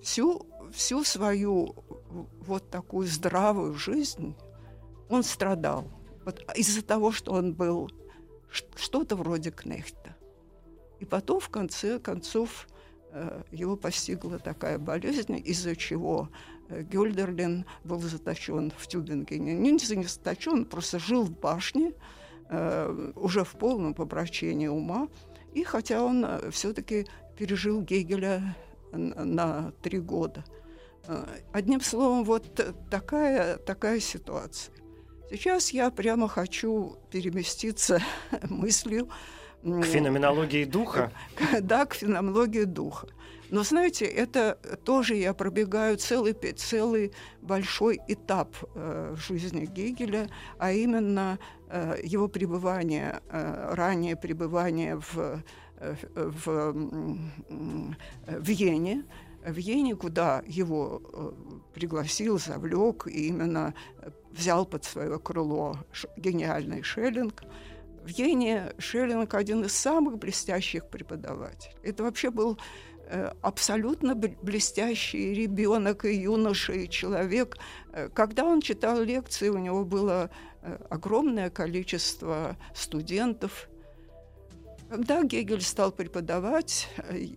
всю, 0.02 0.48
всю 0.72 1.04
свою 1.04 1.76
вот 2.42 2.72
такую 2.72 3.06
здравую 3.06 3.76
жизнь 3.76 4.36
он 5.10 5.22
страдал. 5.22 5.88
Вот 6.26 6.44
из-за 6.56 6.82
того, 6.82 7.12
что 7.12 7.34
он 7.34 7.54
был 7.54 7.92
что-то 8.54 9.16
вроде 9.16 9.52
Кнехта. 9.52 10.16
И 11.00 11.06
потом, 11.06 11.40
в 11.40 11.50
конце 11.50 12.00
концов, 12.00 12.68
э, 13.12 13.42
его 13.52 13.76
постигла 13.76 14.40
такая 14.40 14.78
болезнь, 14.78 15.42
из-за 15.44 15.76
чего 15.76 16.30
э, 16.70 16.84
Гюльдерлин 16.84 17.66
был 17.84 18.00
заточен 18.00 18.72
в 18.78 18.88
Тюбингене. 18.88 19.54
Не, 19.54 19.72
не 19.72 20.06
заточен, 20.06 20.66
просто 20.66 21.00
жил 21.00 21.24
в 21.24 21.32
башне, 21.32 21.94
э, 22.50 23.12
уже 23.16 23.44
в 23.44 23.52
полном 23.54 23.94
помрачении 23.94 24.68
ума. 24.68 25.10
И 25.54 25.64
хотя 25.64 26.04
он 26.04 26.26
все-таки 26.52 27.06
пережил 27.38 27.82
Гегеля 27.82 28.56
на 28.92 29.72
три 29.82 30.00
года. 30.00 30.44
Одним 31.52 31.82
словом, 31.82 32.24
вот 32.24 32.60
такая, 32.90 33.58
такая 33.58 34.00
ситуация. 34.00 34.74
Сейчас 35.34 35.72
я 35.72 35.90
прямо 35.90 36.28
хочу 36.28 36.96
переместиться 37.10 38.00
мыслью 38.50 39.10
к 39.64 39.84
феноменологии 39.84 40.64
духа. 40.64 41.12
Да, 41.60 41.88
к 41.88 41.96
феноменологии 41.96 42.66
духа. 42.66 43.08
Но 43.50 43.64
знаете, 43.64 44.06
это 44.06 44.60
тоже 44.84 45.16
я 45.16 45.34
пробегаю 45.34 45.98
целый, 45.98 46.34
целый 46.34 47.14
большой 47.42 48.00
этап 48.08 48.56
э, 48.76 49.16
в 49.18 49.32
Гегеля, 49.32 50.30
а 50.60 50.72
именно 50.72 51.40
э, 51.68 51.96
его 52.04 52.28
пребывание, 52.28 53.20
э, 53.30 53.74
раннее 53.74 54.16
пребывание 54.16 54.98
в, 55.00 55.44
э, 55.80 55.96
в, 56.14 56.74
в 57.50 58.50
Вене, 58.50 59.04
в 59.44 59.54
Вене, 59.54 59.96
куда 59.96 60.44
его 60.46 61.02
э, 61.12 61.32
пригласил, 61.74 62.38
завлек 62.38 63.08
и 63.08 63.28
именно 63.28 63.74
взял 64.34 64.66
под 64.66 64.84
свое 64.84 65.20
крыло 65.20 65.78
гениальный 66.18 66.84
Шеллинг. 66.84 67.44
В 68.04 68.10
Йене 68.10 68.74
Шеллинг 68.80 69.34
один 69.34 69.64
из 69.64 69.74
самых 69.74 70.18
блестящих 70.18 70.90
преподавателей. 70.90 71.76
Это 71.84 72.04
вообще 72.04 72.32
был 72.32 72.58
э, 73.08 73.32
абсолютно 73.42 74.16
блестящий 74.16 75.34
ребенок 75.34 76.04
и 76.04 76.16
юноша, 76.16 76.74
и 76.74 76.90
человек. 76.90 77.58
Э, 77.94 78.10
когда 78.14 78.44
он 78.44 78.60
читал 78.62 79.02
лекции, 79.02 79.48
у 79.50 79.58
него 79.58 79.86
было 79.86 80.30
э, 80.62 80.78
огромное 80.90 81.50
количество 81.50 82.58
студентов. 82.76 83.70
Когда 84.94 85.24
Гегель 85.24 85.64
стал 85.64 85.92
преподавать, 85.92 86.88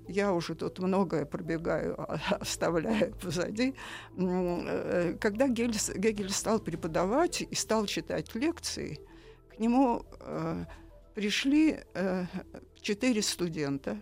я 0.09 0.35
уже 0.35 0.55
тут 0.55 0.79
многое 0.79 1.25
пробегаю, 1.25 1.97
оставляю 2.39 3.15
позади, 3.15 3.75
э, 4.19 5.17
когда 5.19 5.49
Гегель 5.49 6.31
стал 6.31 6.61
преподавать 6.61 7.41
и 7.41 7.55
стал 7.55 7.87
читать 7.87 8.35
лекции, 8.35 9.01
к 9.49 9.59
нему 9.59 10.05
э, 10.21 10.67
пришли 11.15 11.81
э, 11.95 12.27
четыре 12.83 13.23
студента, 13.23 13.97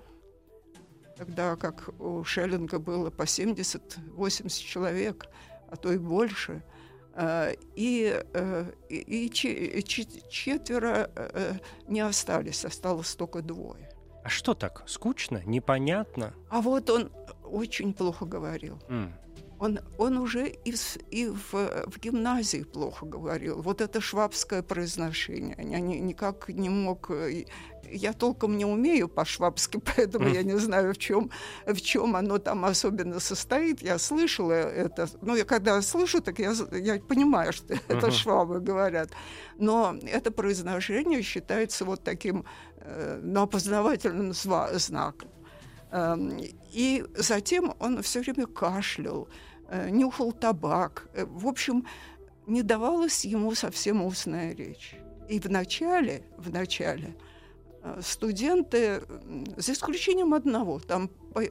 тогда 1.17 1.55
как 1.55 1.91
у 2.01 2.25
Шеллинга 2.25 2.81
было 2.81 3.11
по 3.11 3.23
70-80 3.23 4.49
человек, 4.51 5.27
а 5.71 5.77
то 5.77 5.93
и 5.93 5.99
больше– 5.99 6.65
и, 7.77 8.23
э, 8.33 8.73
и, 8.89 9.27
и 9.27 9.31
четверо 9.31 11.11
э, 11.15 11.55
не 11.87 12.01
остались, 12.01 12.65
осталось 12.65 13.15
только 13.15 13.43
двое. 13.43 13.89
А 14.25 14.29
что 14.29 14.55
так? 14.55 14.83
Скучно? 14.87 15.43
Непонятно? 15.45 16.35
А 16.51 16.61
вот 16.61 16.91
он 16.91 17.13
очень 17.45 17.93
плохо 17.93 18.25
говорил. 18.25 18.79
Mm. 18.89 19.13
Он, 19.65 19.79
он 19.99 20.19
уже 20.19 20.49
и, 20.49 20.73
в, 20.73 20.97
и 21.11 21.27
в, 21.27 21.53
в 21.87 21.99
гимназии 21.99 22.65
плохо 22.65 23.07
говорил. 23.07 23.63
Вот 23.63 23.81
это 23.81 24.01
швабское 24.01 24.63
произношение. 24.63 25.57
Я 25.59 25.81
ни, 25.81 25.97
никак 25.97 26.49
не 26.49 26.69
мог 26.69 27.11
я 27.91 28.13
толком 28.13 28.57
не 28.57 28.65
умею 28.65 29.09
по-швабски, 29.09 29.81
поэтому 29.97 30.29
я 30.29 30.43
не 30.43 30.59
знаю, 30.59 30.93
в 30.93 30.99
чем, 30.99 31.31
в 31.67 31.81
чем 31.81 32.17
оно 32.17 32.39
там 32.39 32.65
особенно 32.65 33.21
состоит. 33.21 33.83
Я 33.83 33.99
слышала 33.99 34.53
это. 34.53 35.09
Ну, 35.23 35.37
я 35.37 35.45
когда 35.45 35.81
слышу, 35.83 36.21
так 36.21 36.39
я, 36.39 36.53
я 36.73 37.01
понимаю, 37.01 37.53
что 37.53 37.75
это 37.89 38.11
швабы 38.11 38.61
говорят. 38.61 39.11
Но 39.59 39.97
это 40.03 40.31
произношение 40.31 41.23
считается 41.23 41.85
вот 41.85 42.03
таким 42.05 42.45
э, 42.79 43.21
ну, 43.23 43.43
опознавательным 43.43 44.33
знаком. 44.33 45.31
Эм, 45.91 46.41
и 46.73 47.05
затем 47.17 47.75
он 47.79 48.03
все 48.03 48.21
время 48.21 48.47
кашлял, 48.47 49.29
э, 49.29 49.54
нюхал 49.71 50.33
табак. 50.33 51.09
Э, 51.15 51.25
в 51.27 51.47
общем, 51.47 51.87
не 52.47 52.63
давалась 52.63 53.25
ему 53.25 53.55
совсем 53.55 54.03
устная 54.03 54.55
речь. 54.55 54.97
И 55.29 55.41
в 55.41 55.51
начале, 55.51 56.23
в 56.37 56.51
начале 56.51 57.17
э, 57.83 58.01
студенты, 58.03 59.03
за 59.57 59.73
исключением 59.73 60.35
одного, 60.35 60.81
там 60.81 61.11
э, 61.35 61.49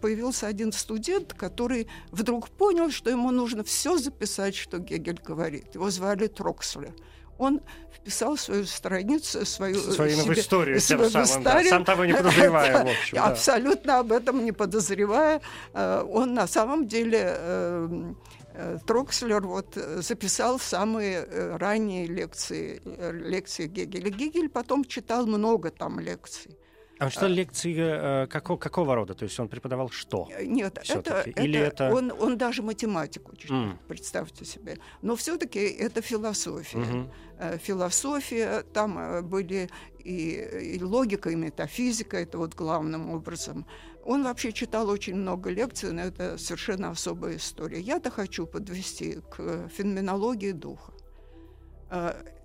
появился 0.00 0.46
один 0.46 0.72
студент, 0.72 1.32
который 1.34 1.88
вдруг 2.10 2.50
понял, 2.50 2.90
что 2.90 3.10
ему 3.10 3.30
нужно 3.30 3.64
все 3.64 3.96
записать, 3.96 4.54
что 4.54 4.78
Гегель 4.78 5.20
говорит. 5.24 5.74
Его 5.74 5.90
звали 5.90 6.26
Трокслер 6.26 6.94
он 7.40 7.60
вписал 7.92 8.36
свою 8.36 8.64
страницу, 8.66 9.44
свою, 9.44 9.76
свою 9.76 10.16
себе, 10.16 10.34
историю, 10.34 10.80
тем 10.80 11.10
самым, 11.10 11.42
да, 11.42 11.64
сам 11.64 11.84
того 11.84 12.04
не 12.04 12.12
подозревая, 12.14 12.84
в 12.84 12.88
общем. 12.88 13.16
Да. 13.16 13.26
Абсолютно 13.26 13.98
об 13.98 14.12
этом 14.12 14.44
не 14.44 14.52
подозревая. 14.52 15.40
Он 15.74 16.34
на 16.34 16.46
самом 16.46 16.86
деле 16.86 18.14
Э, 18.52 18.78
Трокслер 18.86 19.46
вот 19.46 19.76
э, 19.76 20.02
записал 20.02 20.58
самые 20.58 21.24
э, 21.24 21.56
ранние 21.56 22.06
лекции, 22.06 22.82
лекции 23.12 23.66
Гегеля. 23.66 24.10
Гегель 24.10 24.48
потом 24.48 24.84
читал 24.84 25.26
много 25.26 25.70
там 25.70 26.00
лекций. 26.00 26.56
А 27.00 27.04
он 27.06 27.10
читал 27.10 27.30
лекции 27.30 28.26
какого, 28.26 28.58
какого 28.58 28.94
рода? 28.94 29.14
То 29.14 29.24
есть 29.24 29.40
он 29.40 29.48
преподавал 29.48 29.88
что? 29.88 30.28
Нет, 30.42 30.78
это, 30.86 31.22
Или 31.22 31.58
это, 31.58 31.84
это... 31.84 31.94
Он, 31.94 32.12
он 32.12 32.36
даже 32.36 32.62
математику 32.62 33.34
читал, 33.36 33.56
mm. 33.56 33.76
представьте 33.88 34.44
себе. 34.44 34.78
Но 35.02 35.16
все-таки 35.16 35.58
это 35.58 36.02
философия. 36.02 36.78
Mm-hmm. 36.78 37.58
Философия, 37.58 38.62
там 38.74 39.26
были 39.26 39.70
и, 39.98 40.76
и 40.76 40.82
логика, 40.82 41.30
и 41.30 41.36
метафизика, 41.36 42.18
это 42.18 42.36
вот 42.36 42.54
главным 42.54 43.10
образом. 43.10 43.66
Он 44.04 44.22
вообще 44.22 44.52
читал 44.52 44.90
очень 44.90 45.14
много 45.14 45.48
лекций, 45.50 45.92
но 45.92 46.02
это 46.02 46.36
совершенно 46.36 46.90
особая 46.90 47.36
история. 47.36 47.80
Я-то 47.80 48.10
хочу 48.10 48.46
подвести 48.46 49.20
к 49.30 49.68
феноменологии 49.68 50.52
духа. 50.52 50.92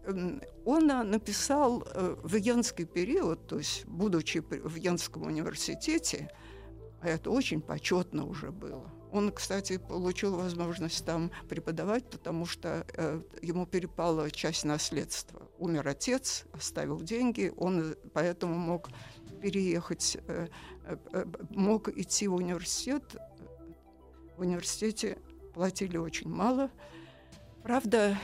А, 0.05 0.39
он 0.65 0.87
написал 0.87 1.83
э, 1.85 2.15
в 2.23 2.35
Венский 2.35 2.85
период, 2.85 3.47
то 3.47 3.57
есть 3.57 3.85
будучи 3.85 4.39
в 4.39 4.75
Венском 4.75 5.23
университете, 5.23 6.29
а 7.01 7.09
это 7.09 7.29
очень 7.29 7.61
почетно 7.61 8.25
уже 8.25 8.51
было. 8.51 8.91
Он, 9.11 9.31
кстати, 9.31 9.77
получил 9.77 10.35
возможность 10.35 11.05
там 11.05 11.31
преподавать, 11.47 12.09
потому 12.09 12.45
что 12.45 12.85
э, 12.93 13.21
ему 13.41 13.65
перепала 13.65 14.29
часть 14.29 14.65
наследства. 14.65 15.49
Умер 15.57 15.87
отец, 15.87 16.45
оставил 16.51 16.99
деньги, 16.99 17.53
он 17.55 17.95
поэтому 18.13 18.55
мог 18.55 18.89
переехать, 19.41 20.17
э, 20.27 20.47
э, 20.85 20.97
э, 21.13 21.25
мог 21.51 21.87
идти 21.89 22.27
в 22.27 22.35
университет. 22.35 23.15
В 24.35 24.41
университете 24.41 25.17
платили 25.53 25.97
очень 25.97 26.29
мало. 26.29 26.69
Правда, 27.65 28.15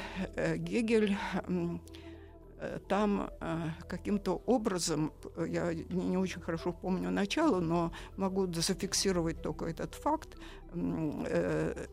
Гегель 0.56 1.18
там 2.88 3.32
каким-то 3.88 4.40
образом, 4.46 5.12
я 5.36 5.74
не 5.74 6.16
очень 6.16 6.42
хорошо 6.42 6.72
помню 6.72 7.10
начало, 7.10 7.60
но 7.60 7.92
могу 8.18 8.46
зафиксировать 8.54 9.42
только 9.42 9.66
этот 9.66 9.96
факт. 9.96 10.38
В 10.76 11.90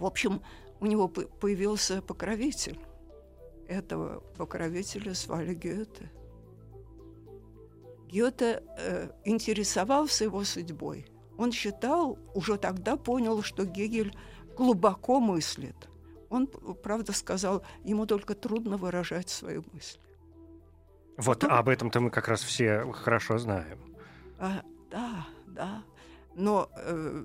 общем, 0.00 0.42
у 0.80 0.86
него 0.86 1.08
появился 1.08 2.02
покровитель. 2.02 2.78
Этого 3.68 4.20
покровителя 4.36 5.14
звали 5.14 5.54
Гёте. 5.54 6.10
Гёте 8.06 8.62
э, 8.76 9.08
интересовался 9.24 10.24
его 10.24 10.44
судьбой. 10.44 11.06
Он 11.38 11.52
считал, 11.52 12.18
уже 12.34 12.58
тогда 12.58 12.98
понял, 12.98 13.42
что 13.42 13.64
Гегель 13.64 14.14
глубоко 14.54 15.20
мыслит. 15.20 15.88
Он, 16.30 16.46
правда, 16.82 17.12
сказал, 17.12 17.62
ему 17.84 18.06
только 18.06 18.34
трудно 18.34 18.76
выражать 18.76 19.28
свою 19.28 19.64
мысль. 19.72 19.98
Вот 21.16 21.40
Потом... 21.40 21.58
об 21.58 21.68
этом-то 21.68 22.00
мы 22.00 22.10
как 22.10 22.28
раз 22.28 22.42
все 22.42 22.90
хорошо 22.92 23.38
знаем. 23.38 23.78
А, 24.38 24.62
да, 24.90 25.26
да. 25.46 25.82
Но 26.36 26.68
э, 26.76 27.24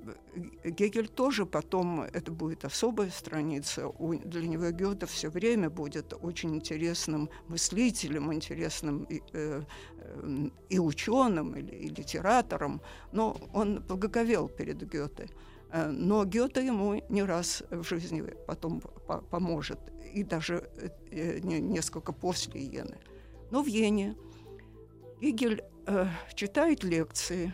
Гегель 0.63 1.09
тоже 1.09 1.45
потом, 1.45 2.01
это 2.01 2.31
будет 2.31 2.63
особая 2.63 3.09
страница, 3.09 3.89
у, 3.89 4.13
для 4.13 4.47
него 4.47 4.71
Гёте 4.71 5.05
все 5.05 5.29
время 5.29 5.69
будет 5.69 6.13
очень 6.21 6.55
интересным 6.55 7.29
мыслителем, 7.49 8.33
интересным 8.33 9.03
и, 9.03 9.21
э, 9.33 9.63
э, 9.97 10.49
и 10.69 10.79
ученым, 10.79 11.57
или, 11.57 11.75
и 11.75 11.89
литератором, 11.89 12.81
но 13.11 13.35
он 13.53 13.81
благоговел 13.81 14.47
перед 14.47 14.81
Гёте. 14.89 15.27
Э, 15.71 15.87
но 15.87 16.25
Гёте 16.25 16.65
ему 16.65 17.01
не 17.09 17.23
раз 17.23 17.63
в 17.69 17.83
жизни 17.83 18.21
потом 18.47 18.81
по 18.81 19.21
поможет, 19.21 19.79
и 20.13 20.23
даже 20.23 20.69
э, 21.11 21.39
не, 21.39 21.59
несколько 21.59 22.11
после 22.13 22.61
Йены. 22.61 22.97
Но 23.51 23.63
в 23.63 23.67
Йене 23.67 24.15
Гегель 25.21 25.63
э, 25.87 26.07
читает 26.35 26.83
лекции, 26.83 27.53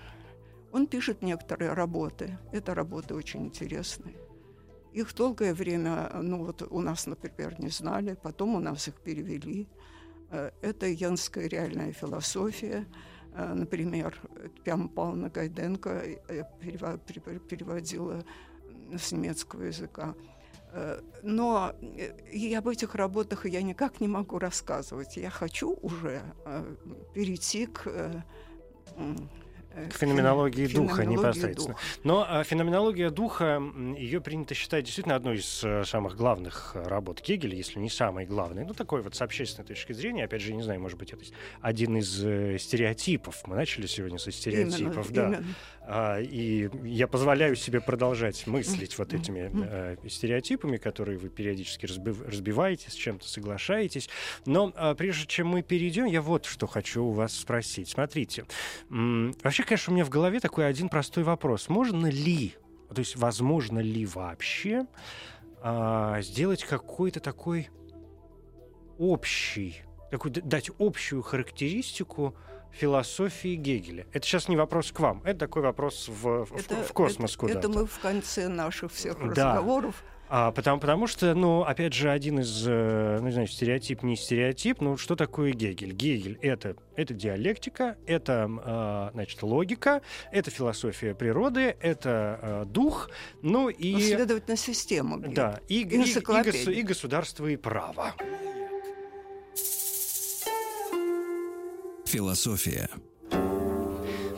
он 0.71 0.87
пишет 0.87 1.21
некоторые 1.21 1.73
работы. 1.73 2.37
Это 2.51 2.73
работы 2.73 3.13
очень 3.13 3.45
интересные. 3.45 4.15
Их 4.93 5.13
долгое 5.15 5.53
время, 5.53 6.09
ну 6.21 6.45
вот 6.45 6.61
у 6.61 6.81
нас, 6.81 7.07
например, 7.07 7.59
не 7.59 7.69
знали, 7.69 8.17
потом 8.23 8.55
у 8.55 8.59
нас 8.59 8.87
их 8.87 8.95
перевели. 8.95 9.67
Это 10.61 10.87
янская 10.87 11.47
реальная 11.47 11.93
философия. 11.93 12.85
Э, 13.37 13.53
например, 13.53 14.19
Пям 14.63 14.89
Павловна 14.89 15.29
Гайденко 15.29 15.89
э, 16.27 16.43
переводила 16.59 18.25
с 18.97 19.11
немецкого 19.11 19.63
языка. 19.63 20.15
Но 21.23 21.73
и 22.31 22.53
об 22.53 22.67
этих 22.67 22.93
работах 22.95 23.45
я 23.45 23.61
никак 23.61 24.01
не 24.01 24.07
могу 24.07 24.37
рассказывать. 24.37 25.17
Я 25.17 25.29
хочу 25.29 25.77
уже 25.81 26.21
перейти 27.13 27.67
к 27.67 28.23
к 29.89 29.93
феноменологии 29.93 30.67
духа 30.67 31.05
непосредственно. 31.05 31.73
Духа. 31.73 31.79
Но 32.03 32.25
а, 32.27 32.43
феноменология 32.43 33.09
духа, 33.09 33.61
ее 33.97 34.21
принято 34.21 34.53
считать 34.53 34.85
действительно 34.85 35.15
одной 35.15 35.37
из 35.37 35.61
а, 35.63 35.83
самых 35.85 36.15
главных 36.15 36.75
работ 36.75 37.21
Гегеля, 37.21 37.55
если 37.55 37.79
не 37.79 37.89
самой 37.89 38.25
главной. 38.25 38.65
Ну, 38.65 38.73
такой 38.73 39.01
вот 39.01 39.15
с 39.15 39.21
общественной 39.21 39.67
точки 39.67 39.93
зрения. 39.93 40.25
Опять 40.25 40.41
же, 40.41 40.53
не 40.53 40.63
знаю, 40.63 40.79
может 40.81 40.97
быть, 40.97 41.13
это 41.13 41.23
один 41.61 41.97
из 41.97 42.23
э, 42.23 42.57
стереотипов. 42.59 43.41
Мы 43.45 43.55
начали 43.55 43.85
сегодня 43.85 44.17
со 44.17 44.31
стереотипов, 44.31 45.09
именно, 45.11 45.31
да. 45.31 45.37
Именно. 45.37 45.45
А, 45.89 46.19
и 46.19 46.69
я 46.83 47.07
позволяю 47.07 47.55
себе 47.55 47.79
продолжать 47.79 48.45
мыслить 48.45 48.97
вот 48.97 49.13
этими 49.13 49.49
э, 49.53 49.95
стереотипами, 50.09 50.75
которые 50.75 51.17
вы 51.17 51.29
периодически 51.29 51.85
разбиваете, 51.85 52.91
с 52.91 52.93
чем-то 52.93 53.25
соглашаетесь. 53.25 54.09
Но 54.45 54.73
а, 54.75 54.95
прежде 54.95 55.25
чем 55.27 55.47
мы 55.47 55.61
перейдем, 55.61 56.03
я 56.03 56.21
вот 56.21 56.45
что 56.45 56.67
хочу 56.67 57.05
у 57.05 57.11
вас 57.11 57.33
спросить. 57.33 57.87
Смотрите, 57.89 58.43
вообще, 58.89 59.63
конечно, 59.63 59.93
у 59.93 59.95
меня 59.95 60.03
в 60.03 60.09
голове 60.09 60.41
такой 60.41 60.67
один 60.67 60.89
простой 60.89 61.23
вопрос. 61.23 61.69
Можно 61.69 62.07
ли, 62.07 62.55
то 62.93 62.99
есть 62.99 63.15
возможно 63.15 63.79
ли 63.79 64.05
вообще 64.05 64.85
а, 65.61 66.21
сделать 66.21 66.65
какой-то 66.65 67.21
такой 67.21 67.69
общий, 68.99 69.77
такой, 70.11 70.31
дать 70.31 70.69
общую 70.79 71.21
характеристику 71.21 72.35
философии 72.71 73.55
Гегеля. 73.55 74.05
Это 74.13 74.25
сейчас 74.25 74.47
не 74.47 74.57
вопрос 74.57 74.91
к 74.91 74.99
вам, 74.99 75.21
это 75.23 75.39
такой 75.39 75.61
вопрос 75.61 76.07
в, 76.07 76.47
это, 76.55 76.75
в, 76.75 76.87
в 76.87 76.93
космос 76.93 77.31
это, 77.31 77.39
куда-то. 77.39 77.59
Это 77.59 77.69
мы 77.69 77.85
в 77.85 77.99
конце 77.99 78.47
наших 78.47 78.91
всех 78.91 79.17
да. 79.19 79.55
разговоров. 79.55 80.03
А, 80.29 80.51
потому, 80.51 80.79
потому 80.79 81.07
что, 81.07 81.33
ну, 81.35 81.61
опять 81.61 81.93
же, 81.93 82.11
один 82.11 82.39
из, 82.39 82.67
э, 82.67 83.17
ну, 83.21 83.27
не 83.27 83.31
знаю, 83.31 83.47
стереотип, 83.47 84.03
не 84.03 84.17
стереотип, 84.17 84.81
ну, 84.81 84.97
что 84.97 85.15
такое 85.15 85.53
Гегель? 85.53 85.93
Гегель— 85.93 86.37
это, 86.41 86.75
это 86.97 87.13
диалектика, 87.13 87.95
это, 88.05 88.49
э, 88.65 89.09
значит, 89.13 89.41
логика, 89.41 90.01
это 90.31 90.51
философия 90.51 91.15
природы, 91.15 91.77
это 91.79 92.39
э, 92.41 92.65
дух, 92.65 93.09
ну 93.41 93.69
и... 93.69 93.93
Ну, 93.93 93.99
следовательно, 93.99 94.57
система. 94.57 95.17
Да, 95.17 95.61
и, 95.69 95.83
и, 95.83 95.85
и, 95.85 96.71
и, 96.73 96.79
и 96.79 96.83
государство, 96.83 97.47
и 97.47 97.55
право. 97.55 98.13
Философия. 102.07 102.89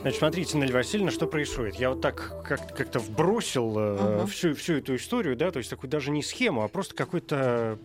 Значит, 0.00 0.18
смотрите, 0.18 0.58
Нель 0.58 0.72
Васильевна, 0.72 1.12
что 1.12 1.26
происходит. 1.26 1.76
Я 1.76 1.90
вот 1.90 2.00
так 2.00 2.42
как- 2.44 2.76
как-то 2.76 2.98
вбросил 2.98 3.78
э, 3.78 3.82
uh-huh. 3.82 4.26
всю, 4.26 4.54
всю 4.54 4.74
эту 4.74 4.96
историю, 4.96 5.36
да, 5.36 5.50
то 5.50 5.58
есть 5.58 5.70
такую 5.70 5.88
даже 5.88 6.10
не 6.10 6.22
схему, 6.22 6.64
а 6.64 6.68
просто 6.68 6.94
какой-то 6.94 7.78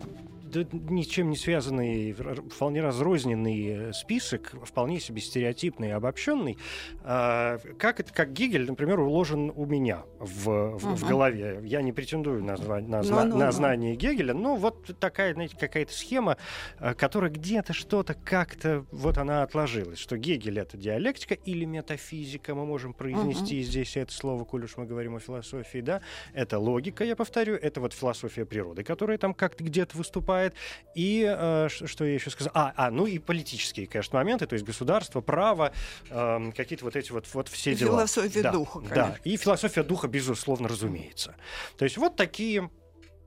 ничем 0.64 1.30
не 1.30 1.36
связанный, 1.36 2.12
вполне 2.12 2.80
разрозненный 2.80 3.92
список, 3.92 4.54
вполне 4.64 5.00
себе 5.00 5.20
стереотипный 5.20 5.88
и 5.88 5.92
обобщенный. 5.92 6.58
А, 7.02 7.58
как 7.78 8.00
это, 8.00 8.12
как 8.12 8.32
Гегель, 8.32 8.66
например, 8.66 9.00
уложен 9.00 9.52
у 9.54 9.66
меня 9.66 10.04
в, 10.18 10.78
в, 10.78 10.86
uh-huh. 10.86 10.96
в 10.96 11.08
голове. 11.08 11.60
Я 11.64 11.82
не 11.82 11.92
претендую 11.92 12.42
на, 12.44 12.56
на, 12.56 12.80
на, 12.80 12.96
no, 13.00 13.02
no, 13.02 13.36
на 13.36 13.52
знание 13.52 13.96
Гегеля, 13.96 14.34
но 14.34 14.56
вот 14.56 14.98
такая, 14.98 15.34
знаете, 15.34 15.56
какая-то 15.58 15.92
схема, 15.92 16.36
а, 16.78 16.94
которая 16.94 17.30
где-то 17.30 17.72
что-то 17.72 18.14
как-то 18.14 18.84
вот 18.90 19.18
она 19.18 19.42
отложилась, 19.42 19.98
что 19.98 20.16
Гегель 20.16 20.58
это 20.58 20.76
диалектика 20.76 21.34
или 21.34 21.64
метафизика, 21.64 22.54
мы 22.54 22.66
можем 22.66 22.92
произнести 22.92 23.60
uh-huh. 23.60 23.64
здесь 23.64 23.96
это 23.96 24.12
слово, 24.12 24.44
коль 24.44 24.64
уж 24.64 24.76
мы 24.76 24.86
говорим 24.86 25.16
о 25.16 25.20
философии, 25.20 25.80
да, 25.80 26.02
это 26.32 26.58
логика, 26.58 27.04
я 27.04 27.16
повторю, 27.16 27.54
это 27.54 27.80
вот 27.80 27.92
философия 27.92 28.44
природы, 28.44 28.82
которая 28.82 29.18
там 29.18 29.34
как-то 29.34 29.64
где-то 29.64 29.96
выступает, 29.96 30.45
и 30.94 31.24
э, 31.26 31.68
что 31.68 32.04
я 32.04 32.14
еще 32.14 32.30
сказал, 32.30 32.52
а, 32.54 32.72
а, 32.76 32.90
ну 32.90 33.06
и 33.06 33.18
политические, 33.18 33.86
конечно, 33.86 34.18
моменты, 34.18 34.46
то 34.46 34.54
есть 34.54 34.64
государство, 34.64 35.20
право, 35.20 35.72
э, 36.10 36.52
какие-то 36.56 36.84
вот 36.84 36.96
эти 36.96 37.12
вот, 37.12 37.26
вот 37.32 37.48
все 37.48 37.74
дела. 37.74 37.98
Философия 37.98 38.42
да, 38.42 38.52
духа, 38.52 38.80
конечно. 38.80 38.94
Да, 38.94 39.16
и 39.24 39.36
философия 39.36 39.82
духа, 39.82 40.08
безусловно, 40.08 40.68
разумеется. 40.68 41.36
То 41.76 41.84
есть 41.84 41.96
вот 41.96 42.16
такие, 42.16 42.70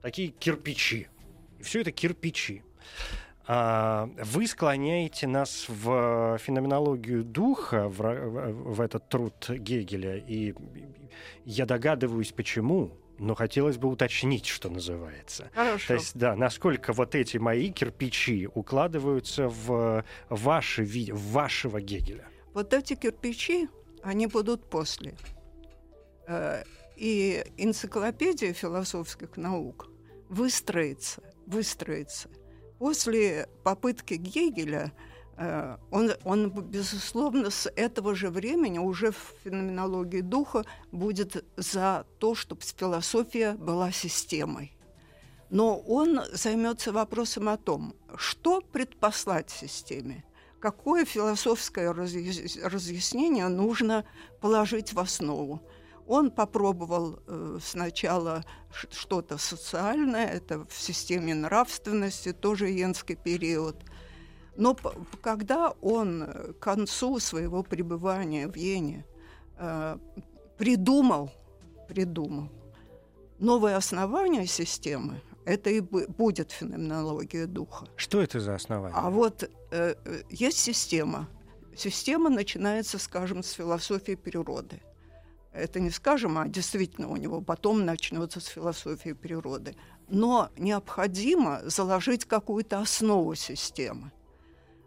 такие 0.02 0.28
кирпичи. 0.28 1.08
Все 1.60 1.80
это 1.80 1.92
кирпичи. 1.92 2.62
А, 3.46 4.08
вы 4.22 4.46
склоняете 4.46 5.26
нас 5.26 5.66
в 5.68 6.38
феноменологию 6.38 7.24
духа, 7.24 7.88
в, 7.88 8.74
в 8.76 8.80
этот 8.80 9.08
труд 9.08 9.48
Гегеля, 9.48 10.16
и 10.16 10.54
я 11.44 11.66
догадываюсь, 11.66 12.32
почему 12.32 12.99
но 13.20 13.34
хотелось 13.34 13.76
бы 13.76 13.88
уточнить, 13.88 14.46
что 14.46 14.70
называется. 14.70 15.50
Хорошо. 15.54 15.88
То 15.88 15.94
есть, 15.94 16.16
да, 16.16 16.34
насколько 16.34 16.92
вот 16.92 17.14
эти 17.14 17.36
мои 17.36 17.70
кирпичи 17.70 18.48
укладываются 18.52 19.48
в, 19.48 20.04
ваши, 20.28 20.84
в 20.84 21.32
вашего 21.32 21.80
Гегеля. 21.80 22.26
Вот 22.54 22.72
эти 22.72 22.94
кирпичи, 22.94 23.68
они 24.02 24.26
будут 24.26 24.68
после. 24.68 25.16
Э, 26.26 26.62
и 26.96 27.44
энциклопедия 27.58 28.54
философских 28.54 29.36
наук 29.36 29.88
выстроится, 30.28 31.22
выстроится 31.46 32.30
после 32.78 33.48
попытки 33.62 34.14
Гегеля 34.14 34.92
э, 34.96 35.09
он, 35.90 36.12
он, 36.24 36.50
безусловно, 36.50 37.48
с 37.48 37.70
этого 37.74 38.14
же 38.14 38.28
времени 38.28 38.78
уже 38.78 39.12
в 39.12 39.34
феноменологии 39.42 40.20
духа 40.20 40.66
будет 40.92 41.44
за 41.56 42.04
то, 42.18 42.34
чтобы 42.34 42.60
философия 42.60 43.52
была 43.52 43.90
системой. 43.90 44.76
Но 45.48 45.78
он 45.78 46.20
займется 46.32 46.92
вопросом 46.92 47.48
о 47.48 47.56
том, 47.56 47.94
что 48.16 48.60
предпослать 48.60 49.48
системе, 49.50 50.24
какое 50.60 51.06
философское 51.06 51.90
разъяснение 51.90 53.48
нужно 53.48 54.04
положить 54.42 54.92
в 54.92 55.00
основу. 55.00 55.62
Он 56.06 56.30
попробовал 56.30 57.20
э, 57.26 57.58
сначала 57.62 58.44
что-то 58.72 59.38
социальное, 59.38 60.26
это 60.26 60.66
в 60.66 60.74
системе 60.74 61.34
нравственности, 61.34 62.32
тоже 62.32 62.68
йенский 62.68 63.16
период. 63.16 63.76
Но 64.60 64.76
когда 65.22 65.70
он 65.80 66.26
к 66.26 66.58
концу 66.58 67.18
своего 67.18 67.62
пребывания 67.62 68.46
в 68.46 68.56
Йене 68.56 69.04
э, 69.56 69.98
придумал, 70.58 71.30
придумал 71.88 72.48
новое 73.38 73.76
основание 73.76 74.46
системы, 74.46 75.22
это 75.46 75.70
и 75.70 75.80
будет 75.80 76.52
феноменология 76.52 77.46
духа. 77.46 77.86
Что 77.96 78.20
это 78.20 78.38
за 78.40 78.54
основание? 78.54 78.94
А 78.94 79.08
вот 79.08 79.50
э, 79.70 79.94
э 80.04 80.22
есть 80.28 80.58
система. 80.58 81.26
Система 81.74 82.28
начинается, 82.28 82.98
скажем, 82.98 83.42
с 83.42 83.52
философии 83.52 84.14
природы– 84.14 84.82
это 85.52 85.80
не 85.80 85.90
скажем, 85.90 86.38
а 86.38 86.46
действительно 86.46 87.08
у 87.08 87.16
него 87.16 87.40
потом 87.40 87.84
начнется 87.84 88.40
с 88.40 88.46
философии 88.46 89.12
природы. 89.12 89.74
Но 90.08 90.50
необходимо 90.56 91.60
заложить 91.64 92.24
какую-то 92.24 92.78
основу 92.78 93.34
системы. 93.34 94.12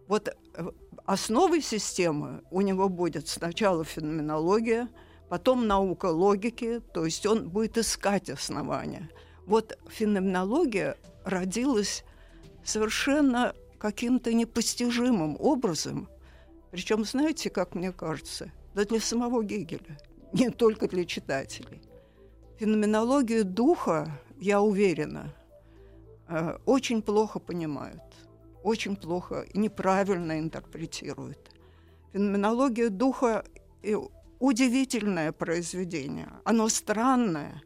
Вот 0.07 0.29
э, 0.29 0.71
основой 1.05 1.61
системы 1.61 2.43
у 2.51 2.61
него 2.61 2.89
будет 2.89 3.27
сначала 3.27 3.83
феноменология, 3.83 4.89
потом 5.29 5.67
наука 5.67 6.07
логики, 6.07 6.81
то 6.93 7.05
есть 7.05 7.25
он 7.25 7.49
будет 7.49 7.77
искать 7.77 8.29
основания. 8.29 9.09
Вот 9.45 9.77
феноменология 9.89 10.97
родилась 11.23 12.03
совершенно 12.63 13.53
каким-то 13.77 14.33
непостижимым 14.33 15.35
образом, 15.39 16.09
причем, 16.71 17.05
знаете, 17.05 17.49
как 17.49 17.75
мне 17.75 17.91
кажется, 17.91 18.51
да 18.73 18.85
для 18.85 18.99
самого 18.99 19.43
Гегеля– 19.43 19.97
не 20.33 20.49
только 20.49 20.87
для 20.87 21.05
читателей. 21.05 21.81
Феноменологию 22.57 23.45
духа, 23.45 24.19
я 24.39 24.61
уверена, 24.61 25.33
э, 26.27 26.57
очень 26.65 27.01
плохо 27.01 27.39
понимают, 27.39 28.01
очень 28.63 28.95
плохо 28.95 29.45
неправильно 29.53 30.39
интерпретируют. 30.39 31.51
Феноменология 32.13 32.89
духа– 32.89 33.43
удивительное 34.39 35.31
произведение, 35.31 36.29
оно 36.43 36.69
странное, 36.69 37.61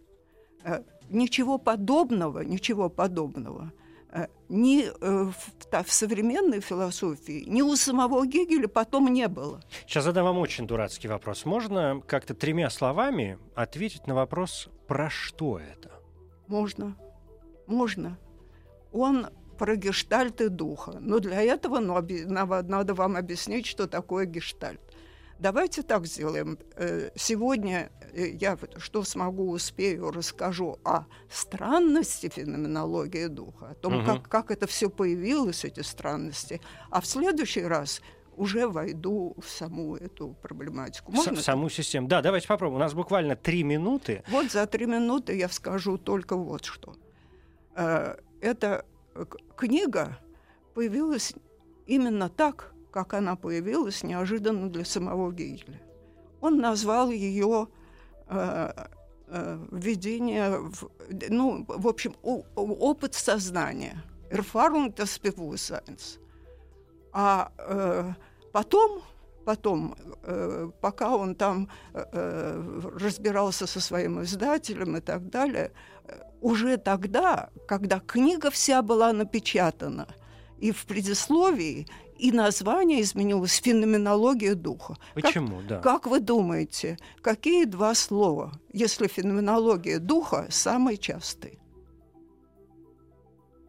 э, 0.64 0.84
ничего 1.10 1.58
подобного, 1.58 2.42
ничего 2.42 2.90
подобного– 2.90 3.72
Э, 4.10 4.28
ни 4.50 4.86
э, 4.86 5.32
в, 5.32 5.84
в 5.84 5.92
современной 5.92 6.62
философии, 6.62 7.44
ни 7.48 7.62
у 7.62 7.76
самого 7.76 8.26
Гегеля 8.26 8.68
потом 8.68 9.08
не 9.14 9.28
было. 9.28 9.62
Сейчас 9.86 10.06
задам 10.06 10.26
вам 10.26 10.38
очень 10.38 10.66
дурацкий 10.66 11.10
вопрос. 11.10 11.46
Можно 11.46 12.02
как-то 12.08 12.34
тремя 12.34 12.70
словами 12.70 13.38
ответить 13.56 14.08
на 14.08 14.16
вопрос, 14.16 14.70
про 14.88 15.10
что 15.10 15.60
это? 15.60 15.92
Можно. 16.48 16.96
Можно. 17.68 18.18
Он 18.94 19.28
про 19.58 19.76
гештальты 19.76 20.50
духа. 20.50 20.98
Но 21.00 21.20
для 21.20 21.42
этого 21.42 21.80
ну, 21.80 22.00
надо 22.28 22.94
вам 22.94 23.16
объяснить, 23.16 23.66
что 23.66 23.88
такое 23.88 24.26
гештальт. 24.26 24.80
Давайте 25.40 25.84
так 25.84 26.08
сделаем. 26.08 26.58
Э, 26.76 27.12
сегодня 27.16 27.92
э, 28.14 28.30
я 28.30 28.58
что 28.78 29.04
смогу, 29.04 29.52
успею, 29.52 30.12
расскажу 30.12 30.80
о 30.84 31.06
странности 31.30 32.30
феноменологии 32.30 33.28
духа, 33.28 33.70
о 33.70 33.74
том, 33.76 33.98
угу. 33.98 34.06
как, 34.06 34.28
как 34.28 34.52
это 34.52 34.66
все 34.66 34.90
появилось, 34.90 35.64
эти 35.64 35.82
странности. 35.82 36.60
А 36.90 37.02
в 37.02 37.06
следующий 37.06 37.62
раз 37.62 38.02
уже 38.36 38.68
войду 38.68 39.36
в 39.38 39.50
саму 39.50 39.96
эту 39.96 40.36
проблематику. 40.42 41.12
Можно 41.12 41.36
в 41.36 41.42
саму 41.42 41.70
систему. 41.70 42.08
Да, 42.08 42.22
давайте 42.22 42.48
попробуем. 42.48 42.78
У 42.78 42.84
нас 42.84 42.94
буквально 42.94 43.36
три 43.36 43.64
минуты. 43.64 44.24
Вот 44.30 44.52
за 44.52 44.66
три 44.66 44.88
минуты 44.88 45.36
я 45.36 45.50
скажу 45.50 45.98
только 45.98 46.36
вот 46.36 46.66
что. 46.66 46.96
Э, 47.76 48.16
эта 48.42 48.86
книга 49.56 50.18
появилась 50.74 51.34
именно 51.86 52.30
так, 52.30 52.74
как 52.92 53.14
она 53.14 53.36
появилась 53.36 54.04
неожиданно 54.04 54.70
для 54.70 54.86
самого 54.86 55.32
Гейля. 55.32 55.82
Он 56.42 56.60
назвал 56.60 57.10
ее 57.10 57.68
э, 58.28 58.72
э, 59.28 59.66
введение, 59.72 60.60
в, 60.60 60.90
ну, 61.30 61.66
в 61.68 61.88
общем, 61.88 62.16
о, 62.24 62.44
опыт 62.56 63.14
сознания. 63.14 64.04
Erfahrung 64.30 64.94
des 64.94 65.20
Bewusstseins. 65.20 66.20
А 67.14 67.52
э, 67.58 68.14
потом, 68.52 69.02
потом 69.46 69.96
э, 70.24 70.70
пока 70.82 71.16
он 71.16 71.36
там 71.36 71.70
э, 71.94 72.04
э 72.12 72.82
разбирался 73.00 73.68
со 73.68 73.80
своим 73.80 74.22
издателем 74.22 74.98
и 74.98 75.02
так 75.02 75.30
далее, 75.30 75.72
уже 76.42 76.78
тогда, 76.78 77.50
когда 77.68 78.00
книга 78.00 78.50
вся 78.50 78.82
была 78.82 79.14
напечатана, 79.14 80.08
и 80.60 80.72
в 80.72 80.86
предисловии, 80.86 81.88
и 82.18 82.32
название 82.32 83.02
изменилось 83.02 83.62
феноменология 83.62 84.56
духа. 84.56 84.98
Почему, 85.14 85.58
как, 85.58 85.68
да? 85.68 85.80
Как 85.80 86.08
вы 86.08 86.20
думаете, 86.20 86.98
какие 87.22 87.66
два 87.66 87.94
слова, 87.94 88.52
если 88.74 89.08
феноменология 89.08 90.00
духа 90.00 90.48
самые 90.50 90.98
частые? 90.98 91.60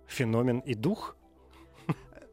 Феномен 0.07 0.61
и 0.61 0.75
дух? 0.75 1.18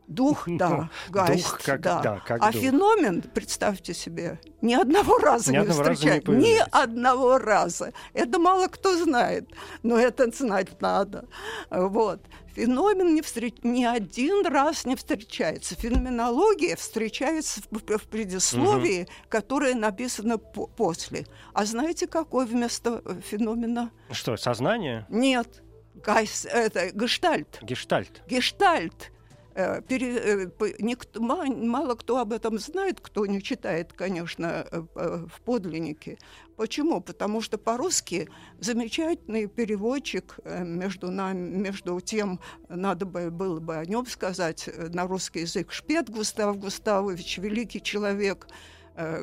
Дух, 0.08 0.44
да, 0.48 0.90
гасть, 1.10 1.44
дух 1.44 1.62
как, 1.64 1.82
да. 1.82 2.02
да 2.02 2.22
как 2.26 2.42
а 2.42 2.52
дух. 2.52 2.62
феномен, 2.62 3.22
представьте 3.22 3.94
себе, 3.94 4.40
ни 4.62 4.74
одного 4.74 5.18
раза 5.18 5.52
ни 5.52 5.58
не 5.58 5.68
встречает. 5.68 6.28
Ни 6.28 6.58
одного 6.72 7.38
раза. 7.38 7.92
Это 8.14 8.40
мало 8.40 8.68
кто 8.68 8.96
знает, 8.98 9.50
но 9.84 9.98
это 9.98 10.30
знать 10.32 10.80
надо. 10.82 11.28
Вот. 11.70 12.22
Феномен 12.56 13.14
не 13.16 13.22
встреч... 13.22 13.56
ни 13.64 13.84
один 13.84 14.46
раз 14.46 14.86
не 14.86 14.96
встречается. 14.96 15.76
Феноменология 15.76 16.76
встречается 16.78 17.62
в, 17.70 17.98
в 17.98 18.08
предисловии, 18.08 19.02
угу. 19.02 19.12
которое 19.28 19.76
написано 19.76 20.38
по 20.38 20.68
после. 20.68 21.26
А 21.54 21.66
знаете, 21.66 22.08
какой 22.08 22.46
вместо 22.46 23.02
э, 23.04 23.20
феномена? 23.22 23.92
Что, 24.10 24.38
сознание? 24.38 25.06
Нет. 25.10 25.64
Гайс, 25.96 26.46
это 26.46 26.92
гештальт. 26.92 27.60
Гештальт. 27.62 28.24
Гештальт. 28.28 29.12
Э, 29.56 29.82
пере, 29.82 30.18
э, 30.18 30.48
никто, 30.80 31.22
мало 31.22 31.96
кто 31.96 32.18
об 32.18 32.34
этом 32.34 32.60
знает, 32.60 33.00
кто 33.00 33.26
не 33.26 33.42
читает, 33.42 33.94
конечно, 33.94 34.68
э, 34.70 34.82
в 34.94 35.42
подлиннике. 35.46 36.18
Почему? 36.58 37.00
Потому 37.00 37.40
что 37.40 37.58
по-русски 37.58 38.28
замечательный 38.60 39.48
переводчик 39.48 40.40
между 40.46 41.10
нами, 41.10 41.56
между 41.56 42.02
тем, 42.02 42.42
надо 42.68 43.06
бы, 43.06 43.32
было 43.32 43.62
бы 43.62 43.78
о 43.78 43.86
нем 43.86 44.06
сказать 44.08 44.70
на 44.94 45.08
русский 45.08 45.42
язык, 45.42 45.72
Шпет 45.72 46.10
Густав 46.10 46.58
Густавович, 46.60 47.38
великий 47.38 47.82
человек, 47.82 48.48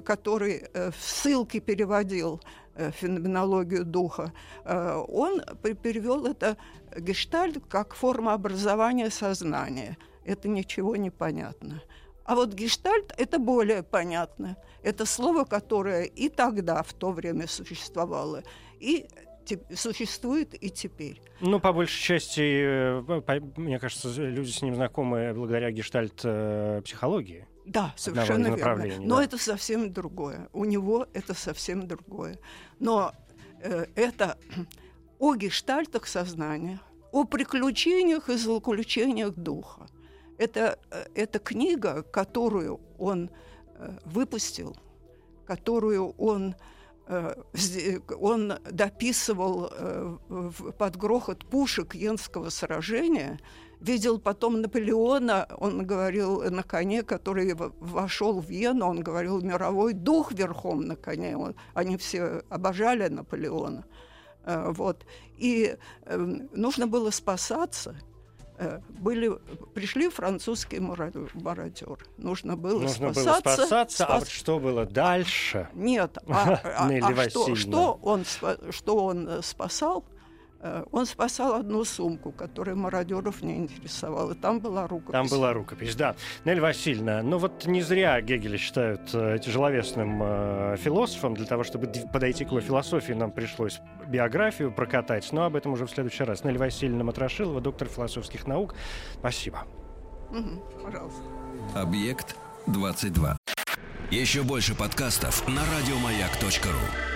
который 0.04 0.68
в 0.74 0.94
ссылке 0.98 1.60
переводил 1.60 2.42
феноменологию 2.76 3.86
духа, 3.86 4.34
он 4.64 5.40
перевел 5.82 6.26
это 6.26 6.58
гештальт 6.94 7.62
как 7.68 7.94
форма 7.94 8.34
образования 8.34 9.10
сознания– 9.10 9.96
это 10.24 10.48
ничего 10.48 10.96
не 10.96 11.10
понятно. 11.10 11.82
А 12.24 12.34
вот 12.34 12.54
гештальт– 12.54 13.12
это 13.18 13.38
более 13.38 13.82
понятно. 13.82 14.56
Это 14.82 15.06
слово, 15.06 15.44
которое 15.44 16.04
и 16.04 16.28
тогда, 16.28 16.82
в 16.82 16.92
то 16.92 17.10
время 17.10 17.46
существовало, 17.48 18.42
и 18.78 19.06
существует 19.74 20.54
и 20.62 20.70
теперь. 20.70 21.20
Ну, 21.40 21.60
по 21.60 21.72
большей 21.72 22.00
части, 22.00 22.40
э, 22.40 23.40
мне 23.56 23.78
кажется, 23.78 24.08
люди 24.08 24.50
с 24.50 24.62
ним 24.62 24.74
знакомы 24.74 25.32
благодаря 25.34 25.70
гештальт-психологии. 25.70 27.46
Э, 27.48 27.52
да, 27.66 27.92
совершенно 27.96 28.54
верно. 28.54 28.86
Но 29.00 29.16
да. 29.16 29.24
это 29.24 29.38
совсем 29.38 29.92
другое. 29.92 30.48
У 30.52 30.64
него 30.64 31.06
это 31.12 31.34
совсем 31.34 31.86
другое. 31.86 32.38
Но 32.78 33.12
э, 33.60 33.86
это 33.94 34.38
о 35.18 35.34
гештальтах 35.34 36.06
сознания, 36.06 36.80
о 37.10 37.24
приключениях 37.24 38.28
и 38.28 38.36
злоключениях 38.36 39.34
духа. 39.34 39.88
Это, 40.42 40.76
э, 40.90 41.04
это 41.14 41.38
книга, 41.38 42.02
которую 42.02 42.80
он 42.98 43.30
э, 43.76 43.90
выпустил, 44.04 44.76
которую 45.46 46.14
он, 46.18 46.56
э, 47.06 47.34
он 48.20 48.54
дописывал 48.68 49.70
под 50.78 50.96
грохот 50.96 51.44
пушек 51.44 51.94
Йенского 51.94 52.50
сражения, 52.50 53.38
видел 53.78 54.18
потом 54.18 54.60
Наполеона, 54.60 55.46
он 55.58 55.86
говорил 55.86 56.42
на 56.50 56.64
коне, 56.64 57.04
который 57.04 57.54
вошел 57.54 58.40
в 58.40 58.50
Вену, 58.50 58.86
он 58.86 59.00
говорил 59.00 59.40
мировой 59.42 59.92
дух 59.92 60.32
верхом 60.32 60.86
на 60.88 60.96
коне, 60.96 61.36
он, 61.36 61.54
они 61.74 61.96
все 61.96 62.42
обожали 62.48 63.06
Наполеона. 63.06 63.84
Вот. 64.44 65.06
И 65.36 65.76
нужно 66.52 66.88
было 66.88 67.10
спасаться– 67.10 67.94
были, 68.88 69.32
пришли 69.74 70.08
французские 70.08 70.80
мародеры. 70.80 71.98
Нужно 72.18 72.56
было 72.56 72.80
Нужно 72.80 73.12
спасаться. 73.12 73.42
Было 73.44 73.56
спасаться, 73.56 74.04
спас... 74.04 74.22
а 74.22 74.26
что 74.26 74.58
было 74.58 74.86
дальше? 74.86 75.68
Нет, 75.74 76.18
а, 76.28 76.60
а, 76.64 76.88
а 76.88 77.30
что, 77.30 77.54
что, 77.54 77.98
он, 78.02 78.24
что 78.70 78.96
он 78.96 79.28
э, 79.28 79.42
спасал? 79.42 80.04
Э, 80.62 80.84
он 80.92 81.06
спасал 81.06 81.54
одну 81.54 81.84
сумку, 81.84 82.30
которая 82.30 82.76
мародеров 82.76 83.42
не 83.42 83.58
интересовала. 83.58 84.34
Там 84.34 84.60
была 84.60 84.86
рукопись. 84.86 85.12
Там 85.12 85.26
была 85.26 85.52
рукопись, 85.52 85.96
да. 85.96 86.14
Нель 86.44 86.60
Васильевна, 86.60 87.22
ну 87.22 87.38
вот 87.38 87.66
не 87.66 87.82
зря 87.82 88.20
Гегеля 88.20 88.56
считают 88.58 89.10
э, 89.12 89.38
тяжеловесным 89.44 90.20
э, 90.22 90.76
философом. 90.78 91.34
Для 91.34 91.46
того, 91.46 91.64
чтобы 91.64 91.92
подойти 92.12 92.44
к 92.44 92.48
его 92.48 92.60
философии, 92.60 93.12
нам 93.12 93.32
пришлось 93.32 93.80
биографию 94.06 94.72
прокатать. 94.72 95.30
Но 95.32 95.44
об 95.44 95.56
этом 95.56 95.72
уже 95.72 95.86
в 95.86 95.90
следующий 95.90 96.24
раз. 96.24 96.44
Нель 96.44 96.58
Васильевна 96.58 97.02
Матрошилова, 97.02 97.60
доктор 97.60 97.88
философских 97.88 98.46
наук. 98.46 98.74
Спасибо. 99.18 99.66
Угу, 100.30 100.84
пожалуйста. 100.84 101.22
Объект 101.74 102.36
22. 102.68 103.36
Еще 104.10 104.42
больше 104.42 104.76
подкастов 104.76 105.46
на 105.48 105.62
радиомаяк.ру 105.62 107.11